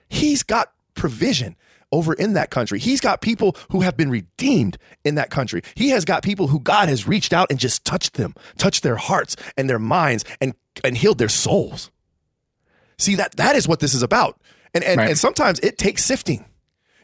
[0.10, 1.56] he's got provision
[1.92, 2.80] over in that country.
[2.80, 5.62] He's got people who have been redeemed in that country.
[5.76, 8.96] He has got people who God has reached out and just touched them, touched their
[8.96, 11.92] hearts and their minds and, and healed their souls.
[12.98, 14.42] See that that is what this is about.
[14.76, 15.10] And and, Right.
[15.10, 16.46] and sometimes it takes sifting.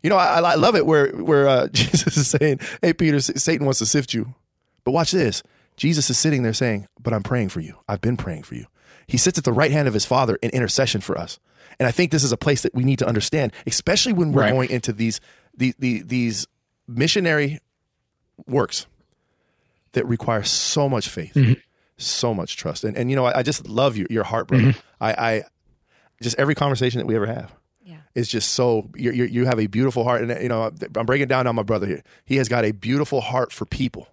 [0.03, 3.65] You know, I, I love it where where uh, Jesus is saying, "Hey, Peter, Satan
[3.65, 4.36] wants to sift you,"
[4.84, 5.41] but watch this.
[5.78, 7.76] Jesus is sitting there saying, "But I'm praying for you.
[7.88, 8.65] I've been praying for you."
[9.07, 11.39] He sits at the right hand of his Father in intercession for us,
[11.80, 14.41] and I think this is a place that we need to understand, especially when we're
[14.41, 14.51] Right.
[14.53, 15.19] going into these
[15.55, 16.47] the, the, these
[16.88, 17.59] missionary
[18.47, 18.86] works
[19.93, 21.36] that require so much faith,
[21.97, 24.76] so much trust, and and you know, I, I just love your your heart, brother.
[24.99, 25.43] I, I
[26.22, 27.53] just every conversation that we ever have.
[28.16, 31.47] Is just so you you have a beautiful heart, and you know I'm breaking down
[31.47, 32.03] on my brother here.
[32.26, 34.07] He has got a beautiful heart for people.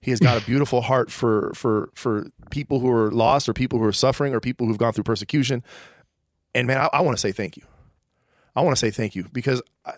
[0.00, 3.78] He has got a beautiful heart for for for people who are lost, or people
[3.78, 5.62] who are suffering, or people who've gone through persecution.
[6.54, 7.64] And man, I, I want to say thank you.
[8.54, 9.94] I want to say thank you because I,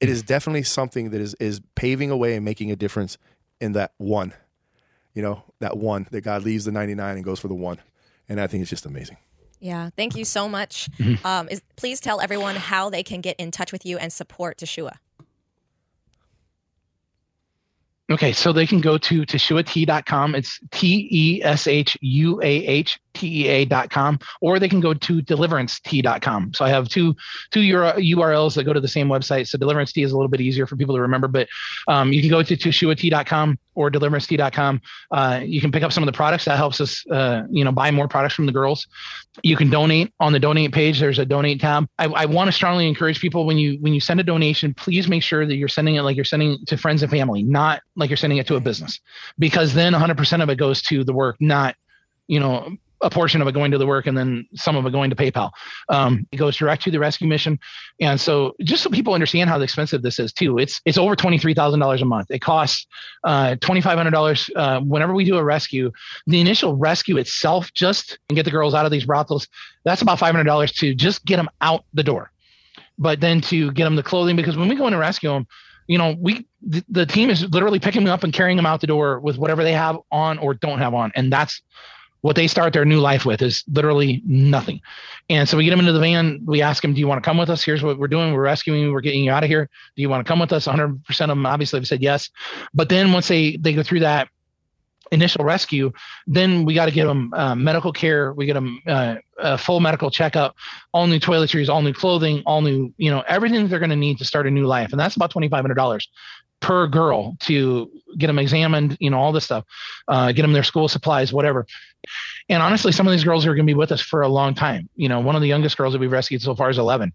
[0.00, 3.18] it is definitely something that is is paving a way and making a difference
[3.60, 4.32] in that one.
[5.14, 7.78] You know, that one that God leaves the 99 and goes for the one.
[8.28, 9.16] And I think it's just amazing.
[9.60, 9.90] Yeah.
[9.96, 10.90] Thank you so much.
[10.92, 11.26] Mm-hmm.
[11.26, 14.58] Um, is, please tell everyone how they can get in touch with you and support
[14.58, 14.96] Teshuah.
[18.10, 20.34] Okay, so they can go to teshuahtea.com.
[20.34, 26.54] It's T E S H U A H T-E-A.com, or they can go to deliverance-t.com.
[26.54, 27.14] So I have two
[27.50, 29.46] two URLs that go to the same website.
[29.48, 31.48] So Deliverance Tea is a little bit easier for people to remember, but
[31.86, 34.80] um, you can go to teshuahtea.com or deliverance-t.com.
[35.10, 37.72] Uh, you can pick up some of the products that helps us, uh, you know,
[37.72, 38.86] buy more products from the girls.
[39.42, 40.98] You can donate on the donate page.
[40.98, 41.86] There's a donate tab.
[41.98, 45.08] I, I want to strongly encourage people when you when you send a donation, please
[45.08, 48.10] make sure that you're sending it like you're sending to friends and family, not like
[48.10, 49.00] you're sending it to a business,
[49.38, 51.76] because then 100% of it goes to the work, not
[52.26, 54.92] you know a portion of it going to the work and then some of it
[54.92, 55.50] going to PayPal.
[55.88, 57.58] Um, it goes direct to the rescue mission.
[58.00, 62.02] And so just so people understand how expensive this is too, it's, it's over $23,000
[62.02, 62.30] a month.
[62.30, 62.86] It costs
[63.24, 65.90] uh, $2,500 uh, whenever we do a rescue,
[66.26, 69.48] the initial rescue itself, just and get the girls out of these brothels,
[69.84, 72.30] that's about $500 to just get them out the door.
[72.98, 75.46] But then to get them the clothing, because when we go in and rescue them,
[75.86, 78.80] you know, we the, the team is literally picking them up and carrying them out
[78.80, 81.62] the door with whatever they have on or don't have on, and that's
[82.22, 84.80] what they start their new life with is literally nothing.
[85.28, 86.40] And so we get them into the van.
[86.44, 87.62] We ask them, Do you want to come with us?
[87.62, 88.32] Here's what we're doing.
[88.32, 88.92] We're rescuing you.
[88.92, 89.68] We're getting you out of here.
[89.96, 90.66] Do you want to come with us?
[90.66, 92.30] 100% of them obviously have said yes.
[92.74, 94.28] But then once they, they go through that
[95.12, 95.92] initial rescue,
[96.26, 98.32] then we got to get them uh, medical care.
[98.32, 100.54] We get them uh, a full medical checkup,
[100.92, 104.18] all new toiletries, all new clothing, all new, you know, everything they're going to need
[104.18, 104.90] to start a new life.
[104.92, 106.00] And that's about $2,500
[106.60, 109.64] per girl to get them examined, you know, all this stuff,
[110.08, 111.66] uh, get them their school supplies, whatever.
[112.48, 114.54] And honestly, some of these girls are going to be with us for a long
[114.54, 114.88] time.
[114.96, 117.12] You know, one of the youngest girls that we've rescued so far is 11.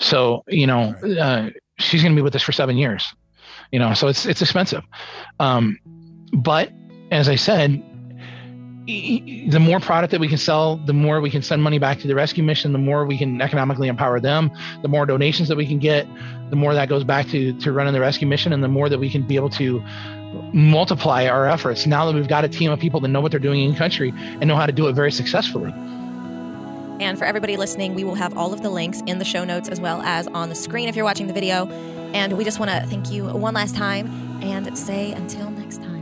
[0.00, 3.06] So, you know, uh, she's going to be with us for seven years.
[3.70, 4.82] You know, so it's it's expensive.
[5.38, 5.78] Um,
[6.32, 6.72] but
[7.12, 7.84] as I said,
[8.86, 12.08] the more product that we can sell, the more we can send money back to
[12.08, 14.50] the rescue mission, the more we can economically empower them,
[14.82, 16.06] the more donations that we can get,
[16.50, 18.98] the more that goes back to to running the rescue mission, and the more that
[18.98, 19.82] we can be able to
[20.52, 23.40] multiply our efforts now that we've got a team of people that know what they're
[23.40, 25.72] doing in country and know how to do it very successfully.
[27.00, 29.68] And for everybody listening, we will have all of the links in the show notes
[29.68, 31.66] as well as on the screen if you're watching the video.
[32.12, 34.06] And we just want to thank you one last time
[34.42, 35.99] and say until next time.